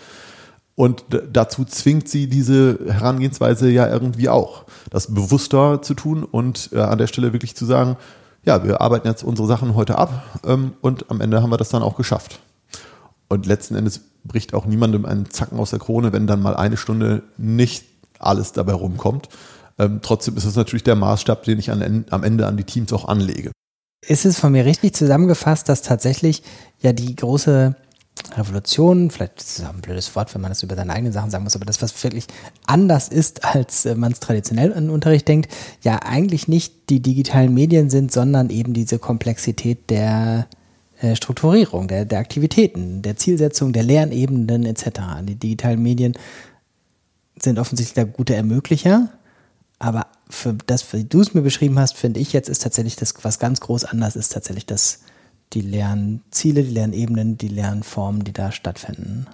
[0.77, 6.97] Und dazu zwingt sie diese Herangehensweise ja irgendwie auch, das bewusster zu tun und an
[6.97, 7.99] der Stelle wirklich zu sagen,
[8.47, 11.69] ja, wir arbeiten jetzt unsere Sachen heute ab ähm, und am Ende haben wir das
[11.69, 12.41] dann auch geschafft.
[13.31, 16.77] Und letzten Endes bricht auch niemandem einen Zacken aus der Krone, wenn dann mal eine
[16.77, 17.85] Stunde nicht
[18.19, 19.29] alles dabei rumkommt.
[19.79, 22.93] Ähm, trotzdem ist es natürlich der Maßstab, den ich an, am Ende an die Teams
[22.93, 23.53] auch anlege.
[24.07, 26.43] Ist es von mir richtig zusammengefasst, dass tatsächlich
[26.81, 27.77] ja die große
[28.37, 31.31] Revolution, vielleicht ist es auch ein blödes Wort, wenn man das über seine eigenen Sachen
[31.31, 32.27] sagen muss, aber das, was wirklich
[32.67, 35.51] anders ist, als äh, man es traditionell in Unterricht denkt,
[35.83, 40.49] ja eigentlich nicht die digitalen Medien sind, sondern eben diese Komplexität der
[41.15, 45.01] Strukturierung, der, der Aktivitäten, der Zielsetzung, der Lernebenen etc.
[45.23, 46.15] Die digitalen Medien
[47.41, 49.09] sind offensichtlich der gute Ermöglicher,
[49.79, 53.15] aber für das, wie du es mir beschrieben hast, finde ich jetzt ist tatsächlich das,
[53.23, 55.01] was ganz groß anders ist, tatsächlich das
[55.53, 59.27] die Lernziele, die Lernebenen, die Lernformen, die da stattfinden?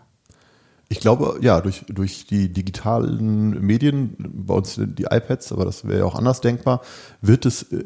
[0.88, 5.98] Ich glaube, ja, durch, durch die digitalen Medien, bei uns die iPads, aber das wäre
[5.98, 6.80] ja auch anders denkbar,
[7.20, 7.84] wird es äh,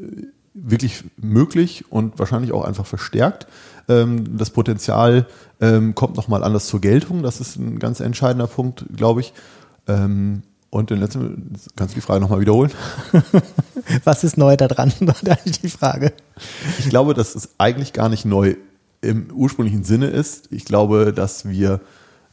[0.52, 3.46] wirklich möglich und wahrscheinlich auch einfach verstärkt.
[3.90, 5.26] Ähm, das Potenzial
[5.60, 7.22] ähm, kommt nochmal anders zur Geltung.
[7.22, 9.32] Das ist ein ganz entscheidender Punkt, glaube ich.
[9.88, 12.70] Ähm, und den letzten, kannst du die Frage nochmal wiederholen?
[14.04, 14.92] Was ist neu daran?
[15.00, 16.12] Da ist die Frage.
[16.78, 18.54] Ich glaube, dass es eigentlich gar nicht neu
[19.00, 20.52] im ursprünglichen Sinne ist.
[20.52, 21.80] Ich glaube, dass wir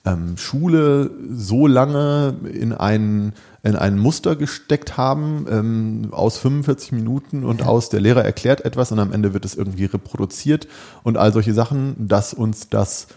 [0.07, 3.33] ähm, Schule so lange in ein,
[3.63, 7.67] in ein Muster gesteckt haben, ähm, aus 45 Minuten und ja.
[7.67, 10.67] aus der Lehrer erklärt etwas und am Ende wird es irgendwie reproduziert
[11.03, 13.07] und all solche Sachen, dass uns das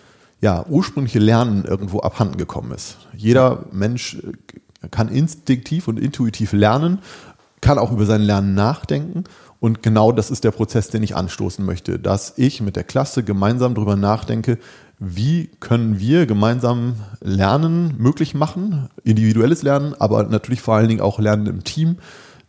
[0.40, 2.96] ja, ursprüngliche Lernen irgendwo abhanden gekommen ist.
[3.14, 4.18] Jeder Mensch
[4.90, 7.00] kann instinktiv und intuitiv lernen,
[7.60, 9.24] kann auch über sein Lernen nachdenken.
[9.60, 13.22] Und genau das ist der Prozess, den ich anstoßen möchte, dass ich mit der Klasse
[13.22, 14.56] gemeinsam darüber nachdenke,
[15.00, 21.18] wie können wir gemeinsam Lernen möglich machen, individuelles Lernen, aber natürlich vor allen Dingen auch
[21.18, 21.96] Lernen im Team.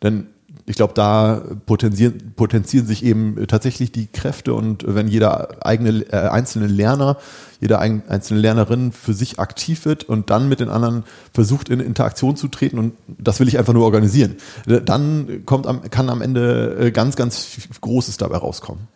[0.04, 0.28] Denn
[0.66, 6.28] ich glaube, da potenzieren, potenzieren sich eben tatsächlich die Kräfte und wenn jeder eigene äh,
[6.28, 7.18] einzelne Lerner,
[7.62, 11.80] jede ein, einzelne Lernerin für sich aktiv wird und dann mit den anderen versucht in
[11.80, 14.36] Interaktion zu treten und das will ich einfach nur organisieren,
[14.66, 18.88] dann kommt am, kann am Ende äh, ganz, ganz Großes dabei rauskommen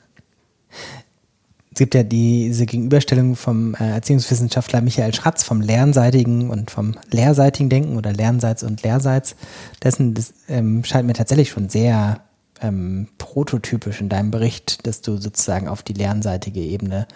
[1.76, 7.70] es gibt ja diese Gegenüberstellung vom äh, Erziehungswissenschaftler Michael Schratz vom lernseitigen und vom lehrseitigen
[7.70, 9.36] Denken oder Lernseits und Lehrseits.
[9.84, 12.22] Dessen das, ähm, scheint mir tatsächlich schon sehr
[12.62, 17.10] ähm, prototypisch in deinem Bericht, dass du sozusagen auf die lernseitige Ebene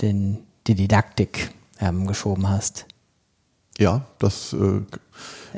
[0.00, 2.86] den, die Didaktik ähm, geschoben hast.
[3.76, 4.80] Ja, das äh,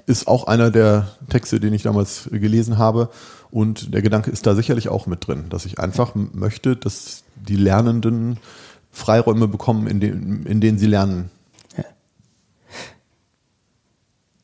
[0.06, 3.08] ist auch einer der Texte, den ich damals gelesen habe.
[3.52, 7.56] Und der Gedanke ist da sicherlich auch mit drin, dass ich einfach möchte, dass die
[7.56, 8.38] Lernenden
[8.90, 11.30] Freiräume bekommen, in, den, in denen sie lernen.
[11.76, 11.84] Ja.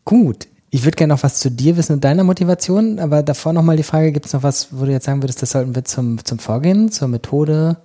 [0.05, 0.49] Gut.
[0.70, 3.82] Ich würde gerne noch was zu dir wissen und deiner Motivation, aber davor nochmal die
[3.82, 6.38] Frage, gibt es noch was, wo du jetzt sagen würdest, das sollten wir zum, zum
[6.38, 7.78] Vorgehen, zur Methode,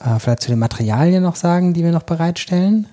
[0.00, 2.86] äh, vielleicht zu den Materialien noch sagen, die wir noch bereitstellen?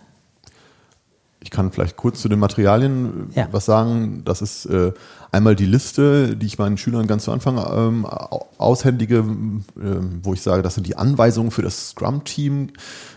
[1.43, 3.47] Ich kann vielleicht kurz zu den Materialien ja.
[3.51, 4.21] was sagen.
[4.25, 4.93] Das ist äh,
[5.31, 10.41] einmal die Liste, die ich meinen Schülern ganz zu Anfang ähm, aushändige, äh, wo ich
[10.43, 12.69] sage, das sind die Anweisungen für das Scrum-Team,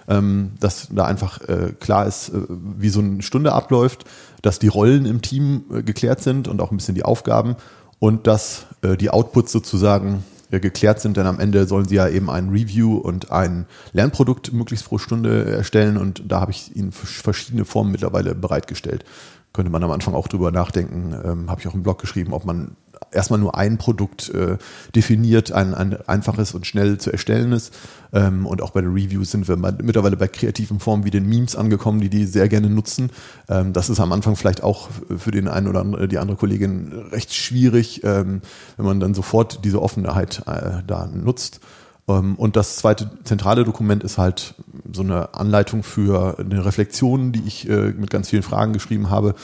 [0.08, 4.04] ähm, dass da einfach äh, klar ist, äh, wie so eine Stunde abläuft,
[4.40, 7.56] dass die Rollen im Team äh, geklärt sind und auch ein bisschen die Aufgaben
[7.98, 10.24] und dass äh, die Outputs sozusagen
[10.60, 14.86] geklärt sind, denn am Ende sollen sie ja eben ein Review und ein Lernprodukt möglichst
[14.86, 19.04] pro Stunde erstellen und da habe ich ihnen verschiedene Formen mittlerweile bereitgestellt.
[19.52, 22.44] Könnte man am Anfang auch drüber nachdenken, ähm, habe ich auch im Blog geschrieben, ob
[22.44, 22.76] man
[23.14, 24.58] erstmal nur ein Produkt äh,
[24.94, 27.70] definiert, ein, ein einfaches und schnell zu erstellendes.
[28.12, 31.56] Ähm, und auch bei den Reviews sind wir mittlerweile bei kreativen Formen wie den Memes
[31.56, 33.10] angekommen, die die sehr gerne nutzen.
[33.48, 37.34] Ähm, das ist am Anfang vielleicht auch für den einen oder die andere Kollegin recht
[37.34, 38.40] schwierig, ähm,
[38.76, 41.60] wenn man dann sofort diese Offenheit äh, da nutzt.
[42.08, 44.54] Ähm, und das zweite zentrale Dokument ist halt
[44.92, 49.34] so eine Anleitung für eine Reflexion, die ich äh, mit ganz vielen Fragen geschrieben habe,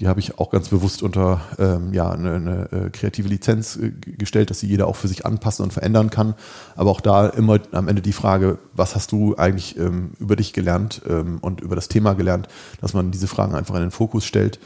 [0.00, 3.90] die habe ich auch ganz bewusst unter ähm, ja, eine, eine äh, kreative Lizenz äh,
[3.90, 6.34] gestellt, dass sie jeder auch für sich anpassen und verändern kann.
[6.74, 10.52] Aber auch da immer am Ende die Frage, was hast du eigentlich ähm, über dich
[10.52, 12.48] gelernt ähm, und über das Thema gelernt,
[12.80, 14.58] dass man diese Fragen einfach in den Fokus stellt.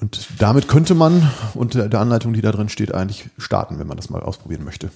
[0.00, 3.96] Und damit könnte man unter der Anleitung, die da drin steht, eigentlich starten, wenn man
[3.96, 4.90] das mal ausprobieren möchte.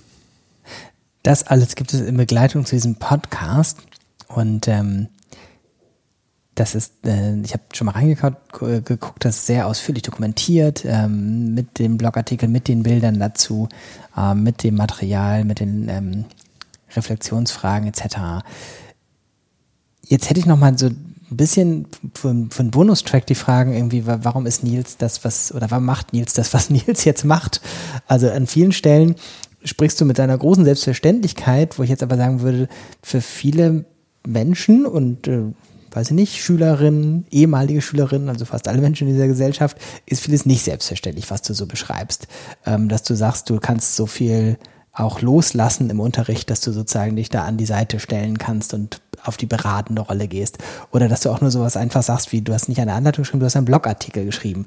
[1.22, 3.78] Das alles gibt es in Begleitung zu diesem Podcast.
[4.28, 5.09] Und ähm,
[6.61, 11.55] das ist, äh, ich habe schon mal reingeguckt, geguckt, das ist sehr ausführlich dokumentiert, ähm,
[11.55, 13.69] mit dem Blogartikel, mit den Bildern dazu,
[14.15, 16.25] äh, mit dem Material, mit den ähm,
[16.95, 18.45] Reflexionsfragen etc.
[20.03, 24.05] Jetzt hätte ich noch mal so ein bisschen für, für einen Bonustrack die Fragen irgendwie,
[24.05, 27.63] warum ist Nils das, was, oder warum macht Nils das, was Nils jetzt macht?
[28.07, 29.15] Also an vielen Stellen
[29.65, 32.69] sprichst du mit deiner großen Selbstverständlichkeit, wo ich jetzt aber sagen würde,
[33.03, 33.87] für viele
[34.27, 35.41] Menschen und äh,
[35.91, 39.76] weiß ich nicht, Schülerinnen, ehemalige Schülerinnen, also fast alle Menschen in dieser Gesellschaft,
[40.07, 42.28] ist vieles nicht selbstverständlich, was du so beschreibst.
[42.66, 44.59] Ähm, dass du sagst, du kannst so viel
[44.93, 49.01] auch loslassen im Unterricht, dass du sozusagen dich da an die Seite stellen kannst und
[49.24, 50.59] auf die beratende Rolle gehst.
[50.93, 53.41] Oder dass du auch nur sowas einfach sagst, wie du hast nicht eine Anleitung geschrieben,
[53.41, 54.66] du hast einen Blogartikel geschrieben.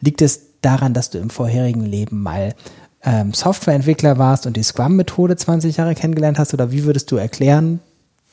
[0.00, 2.54] Liegt es daran, dass du im vorherigen Leben mal
[3.02, 6.54] ähm, Softwareentwickler warst und die Scrum-Methode 20 Jahre kennengelernt hast?
[6.54, 7.80] Oder wie würdest du erklären,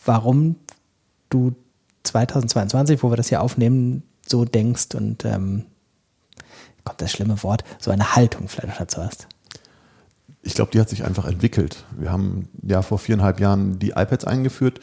[0.06, 0.56] warum
[1.30, 1.54] du
[2.04, 5.66] 2022, wo wir das hier aufnehmen, so denkst und ähm,
[6.84, 9.28] kommt das schlimme Wort, so eine Haltung vielleicht dazu hast?
[10.44, 11.86] Ich glaube, die hat sich einfach entwickelt.
[11.98, 14.80] Wir haben ja vor viereinhalb Jahren die iPads eingeführt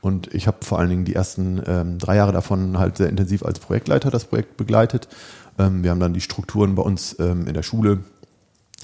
[0.00, 3.44] und ich habe vor allen Dingen die ersten ähm, drei Jahre davon halt sehr intensiv
[3.44, 5.08] als Projektleiter das Projekt begleitet.
[5.58, 8.00] Ähm, wir haben dann die Strukturen bei uns ähm, in der Schule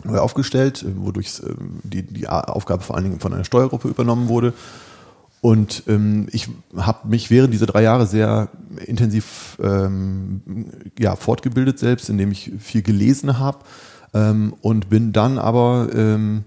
[0.03, 4.55] neu aufgestellt, wodurch ähm, die, die Aufgabe vor allen Dingen von einer Steuergruppe übernommen wurde.
[5.45, 8.49] Und ähm, ich habe mich während dieser drei Jahre sehr
[8.87, 10.41] intensiv ähm,
[10.99, 13.59] ja, fortgebildet selbst, indem ich viel gelesen habe
[14.15, 16.45] ähm, und bin dann aber, ähm,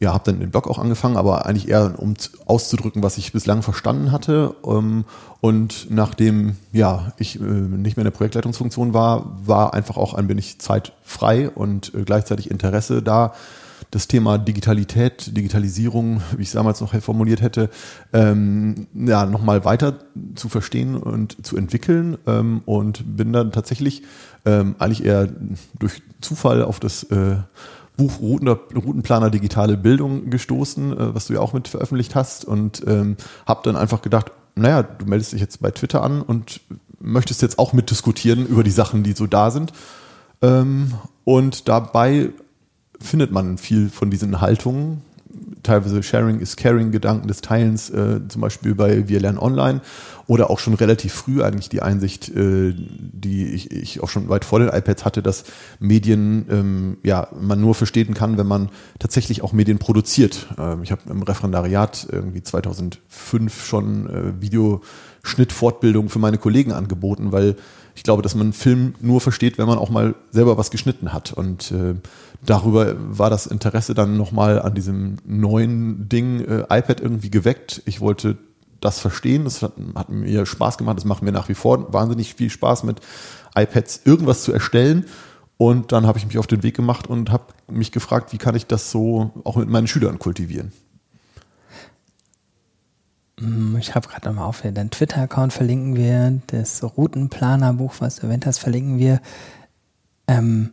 [0.00, 2.14] ja, habe dann den Blog auch angefangen, aber eigentlich eher um
[2.46, 4.54] auszudrücken, was ich bislang verstanden hatte.
[4.66, 5.04] Ähm,
[5.42, 10.30] und nachdem ja ich äh, nicht mehr in der Projektleitungsfunktion war, war einfach auch ein
[10.30, 13.34] wenig Zeit frei und äh, gleichzeitig Interesse da
[13.92, 17.68] das Thema Digitalität, Digitalisierung, wie ich es damals noch formuliert hätte,
[18.12, 19.98] ähm, ja, nochmal weiter
[20.34, 24.02] zu verstehen und zu entwickeln ähm, und bin dann tatsächlich
[24.46, 25.28] ähm, eigentlich eher
[25.78, 27.36] durch Zufall auf das äh,
[27.98, 33.18] Buch Routenplaner Digitale Bildung gestoßen, äh, was du ja auch mit veröffentlicht hast und ähm,
[33.46, 36.62] habe dann einfach gedacht, naja, du meldest dich jetzt bei Twitter an und
[36.98, 39.74] möchtest jetzt auch mitdiskutieren über die Sachen, die so da sind.
[40.40, 42.30] Ähm, und dabei
[43.02, 45.02] findet man viel von diesen Haltungen.
[45.62, 49.80] Teilweise Sharing is Caring, Gedanken des Teilens, äh, zum Beispiel bei Wir lernen online
[50.26, 54.44] oder auch schon relativ früh eigentlich die Einsicht, äh, die ich, ich auch schon weit
[54.44, 55.44] vor den iPads hatte, dass
[55.78, 60.48] Medien ähm, ja man nur verstehen kann, wenn man tatsächlich auch Medien produziert.
[60.58, 67.56] Ähm, ich habe im Referendariat irgendwie 2005 schon äh, Videoschnittfortbildung für meine Kollegen angeboten, weil
[67.94, 71.32] ich glaube, dass man Film nur versteht, wenn man auch mal selber was geschnitten hat.
[71.32, 71.94] Und äh,
[72.44, 77.82] darüber war das Interesse dann nochmal an diesem neuen Ding äh, iPad irgendwie geweckt.
[77.86, 78.38] Ich wollte
[78.80, 82.34] das verstehen, das hat, hat mir Spaß gemacht, das macht mir nach wie vor wahnsinnig
[82.34, 83.00] viel Spaß mit
[83.54, 85.06] iPads irgendwas zu erstellen.
[85.56, 88.56] Und dann habe ich mich auf den Weg gemacht und habe mich gefragt, wie kann
[88.56, 90.72] ich das so auch mit meinen Schülern kultivieren.
[93.38, 98.46] Hm, ich habe gerade nochmal auf, deinen Twitter-Account verlinken wir, das Routenplaner-Buch, was du erwähnt
[98.46, 99.20] hast, verlinken wir.
[100.26, 100.72] Ähm,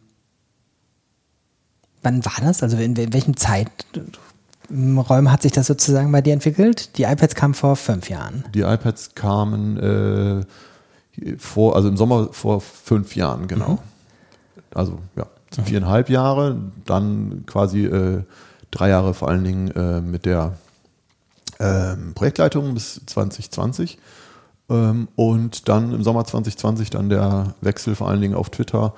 [2.01, 2.63] wann war das?
[2.63, 6.97] Also in, in welchem Zeiträumen hat sich das sozusagen bei dir entwickelt?
[6.97, 8.45] Die iPads kamen vor fünf Jahren.
[8.53, 13.73] Die iPads kamen äh, vor, also im Sommer vor fünf Jahren, genau.
[13.73, 13.79] Mhm.
[14.73, 15.25] Also ja,
[15.63, 18.23] viereinhalb Jahre, dann quasi äh,
[18.71, 20.53] drei Jahre vor allen Dingen äh, mit der
[21.59, 23.97] ähm, Projektleitung bis 2020
[24.69, 28.93] ähm, und dann im Sommer 2020 dann der Wechsel vor allen Dingen auf Twitter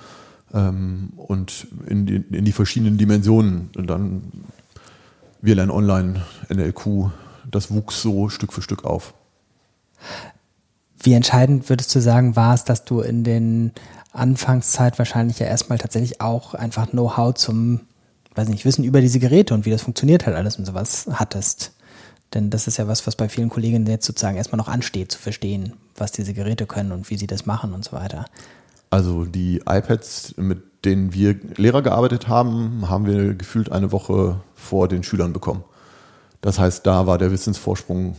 [0.53, 3.69] und in die, in die verschiedenen Dimensionen.
[3.75, 4.23] Und dann
[5.41, 7.09] wir lernen online, NLQ,
[7.49, 9.13] das wuchs so Stück für Stück auf.
[11.01, 13.71] Wie entscheidend würdest du sagen, war es, dass du in den
[14.13, 17.81] Anfangszeit wahrscheinlich ja erstmal tatsächlich auch einfach Know-how zum,
[18.35, 21.73] weiß nicht, Wissen über diese Geräte und wie das funktioniert halt alles und sowas hattest?
[22.35, 25.19] Denn das ist ja was, was bei vielen Kolleginnen jetzt sozusagen erstmal noch ansteht, zu
[25.19, 28.25] verstehen, was diese Geräte können und wie sie das machen und so weiter.
[28.91, 34.87] Also die iPads, mit denen wir Lehrer gearbeitet haben, haben wir gefühlt eine Woche vor
[34.87, 35.63] den Schülern bekommen.
[36.41, 38.15] Das heißt, da war der Wissensvorsprung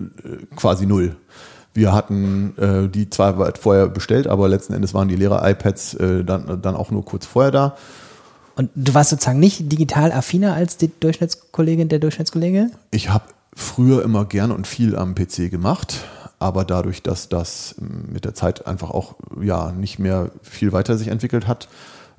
[0.00, 0.04] äh,
[0.56, 1.16] quasi null.
[1.72, 6.24] Wir hatten äh, die zwar weit vorher bestellt, aber letzten Endes waren die Lehrer-iPads äh,
[6.24, 7.76] dann, dann auch nur kurz vorher da.
[8.56, 12.70] Und du warst sozusagen nicht digital affiner als die Durchschnittskollegin, der Durchschnittskollege?
[12.90, 15.98] Ich habe früher immer gern und viel am PC gemacht,
[16.40, 21.08] aber dadurch, dass das mit der Zeit einfach auch ja nicht mehr viel weiter sich
[21.08, 21.68] entwickelt hat,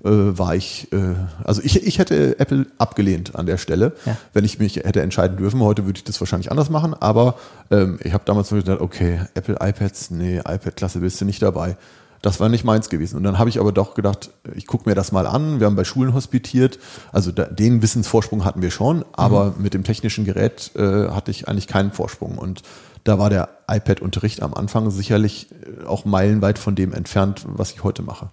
[0.03, 4.17] äh, war ich, äh, also ich, ich hätte Apple abgelehnt an der Stelle, ja.
[4.33, 5.59] wenn ich mich hätte entscheiden dürfen.
[5.61, 7.35] Heute würde ich das wahrscheinlich anders machen, aber
[7.69, 11.75] ähm, ich habe damals nur gedacht, okay, Apple iPads, nee, iPad-Klasse bist du nicht dabei.
[12.21, 13.17] Das war nicht meins gewesen.
[13.17, 15.59] Und dann habe ich aber doch gedacht, ich gucke mir das mal an.
[15.59, 16.77] Wir haben bei Schulen hospitiert.
[17.11, 19.63] Also da, den Wissensvorsprung hatten wir schon, aber mhm.
[19.63, 22.37] mit dem technischen Gerät äh, hatte ich eigentlich keinen Vorsprung.
[22.37, 22.61] Und
[23.03, 27.83] da war der iPad-Unterricht am Anfang sicherlich äh, auch meilenweit von dem entfernt, was ich
[27.83, 28.29] heute mache.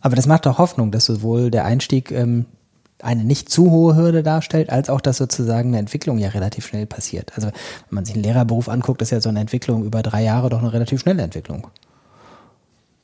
[0.00, 2.46] Aber das macht doch Hoffnung, dass sowohl der Einstieg ähm,
[3.00, 6.86] eine nicht zu hohe Hürde darstellt, als auch, dass sozusagen eine Entwicklung ja relativ schnell
[6.86, 7.32] passiert.
[7.34, 10.48] Also wenn man sich einen Lehrerberuf anguckt, ist ja so eine Entwicklung über drei Jahre
[10.48, 11.68] doch eine relativ schnelle Entwicklung.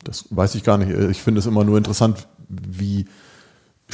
[0.03, 0.91] Das weiß ich gar nicht.
[0.91, 3.05] Ich finde es immer nur interessant, wie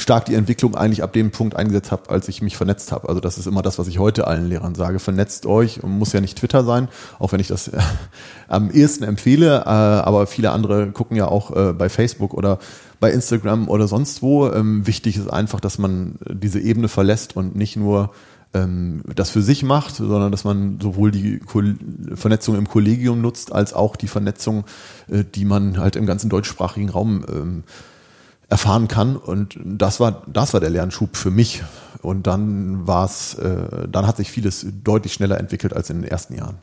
[0.00, 3.08] stark die Entwicklung eigentlich ab dem Punkt eingesetzt habe, als ich mich vernetzt habe.
[3.08, 4.98] Also das ist immer das, was ich heute allen Lehrern sage.
[4.98, 6.88] Vernetzt euch muss ja nicht Twitter sein,
[7.18, 7.78] auch wenn ich das äh,
[8.48, 9.60] am ehesten empfehle.
[9.60, 12.58] Äh, aber viele andere gucken ja auch äh, bei Facebook oder
[12.98, 14.48] bei Instagram oder sonst wo.
[14.48, 18.10] Ähm, wichtig ist einfach, dass man diese Ebene verlässt und nicht nur
[18.52, 21.40] ähm, das für sich macht, sondern dass man sowohl die
[22.14, 24.64] Vernetzung im Kollegium nutzt, als auch die Vernetzung,
[25.08, 27.64] die man halt im ganzen deutschsprachigen Raum ähm,
[28.50, 29.16] erfahren kann.
[29.16, 31.62] Und das war, das war der Lernschub für mich.
[32.02, 36.10] Und dann war es, äh, dann hat sich vieles deutlich schneller entwickelt als in den
[36.10, 36.58] ersten Jahren.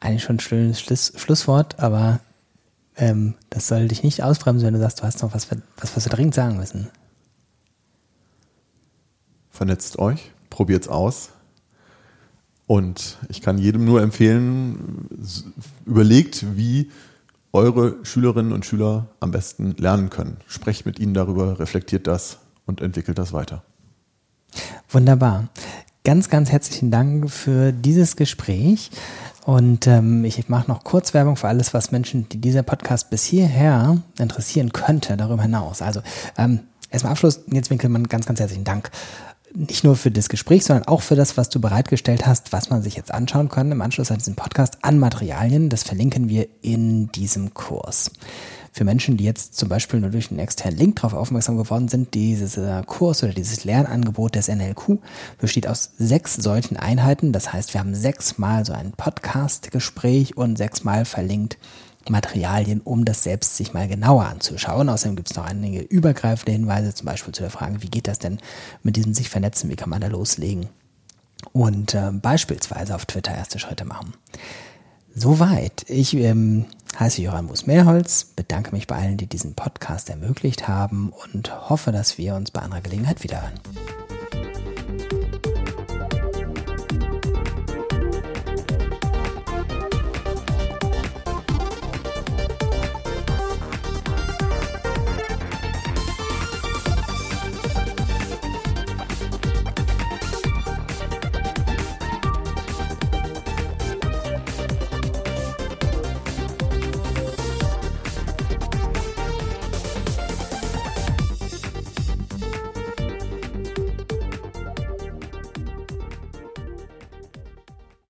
[0.00, 2.20] Eigentlich schon ein schönes Schluss, Schlusswort, aber
[2.96, 6.04] ähm, das soll dich nicht ausbremsen, wenn du sagst, du hast noch was, was, was
[6.04, 6.88] wir dringend sagen müssen.
[9.50, 11.30] Vernetzt euch, probiert's aus.
[12.66, 15.08] Und ich kann jedem nur empfehlen,
[15.84, 16.90] überlegt, wie
[17.52, 20.38] eure Schülerinnen und Schüler am besten lernen können.
[20.46, 23.62] Sprecht mit ihnen darüber, reflektiert das und entwickelt das weiter.
[24.88, 25.48] Wunderbar.
[26.04, 28.90] Ganz, ganz herzlichen Dank für dieses Gespräch.
[29.44, 33.24] Und ähm, ich mache noch kurz Werbung für alles, was Menschen, die dieser Podcast bis
[33.24, 35.82] hierher interessieren könnte, darüber hinaus.
[35.82, 36.00] Also
[36.36, 38.90] ähm, erstmal Abschluss, Nils Winkelmann, ganz, ganz herzlichen Dank.
[39.58, 42.82] Nicht nur für das Gespräch, sondern auch für das, was du bereitgestellt hast, was man
[42.82, 45.70] sich jetzt anschauen kann im Anschluss an diesen Podcast an Materialien.
[45.70, 48.10] Das verlinken wir in diesem Kurs
[48.70, 52.12] für Menschen, die jetzt zum Beispiel nur durch einen externen Link darauf aufmerksam geworden sind,
[52.12, 54.98] dieses äh, Kurs oder dieses Lernangebot des NLQ
[55.38, 57.32] besteht aus sechs solchen Einheiten.
[57.32, 61.56] Das heißt, wir haben sechsmal so ein Podcast-Gespräch und sechsmal verlinkt
[62.08, 64.88] Materialien, um das selbst sich mal genauer anzuschauen.
[64.88, 68.18] Außerdem gibt es noch einige übergreifende Hinweise, zum Beispiel zu der Frage, wie geht das
[68.18, 68.38] denn
[68.82, 70.68] mit diesem sich vernetzen, wie kann man da loslegen
[71.52, 74.14] und äh, beispielsweise auf Twitter erste Schritte machen.
[75.14, 75.84] Soweit.
[75.88, 76.66] Ich ähm,
[76.98, 82.18] heiße Johann Bus-Mehrholz, bedanke mich bei allen, die diesen Podcast ermöglicht haben und hoffe, dass
[82.18, 83.58] wir uns bei anderer Gelegenheit wiederhören.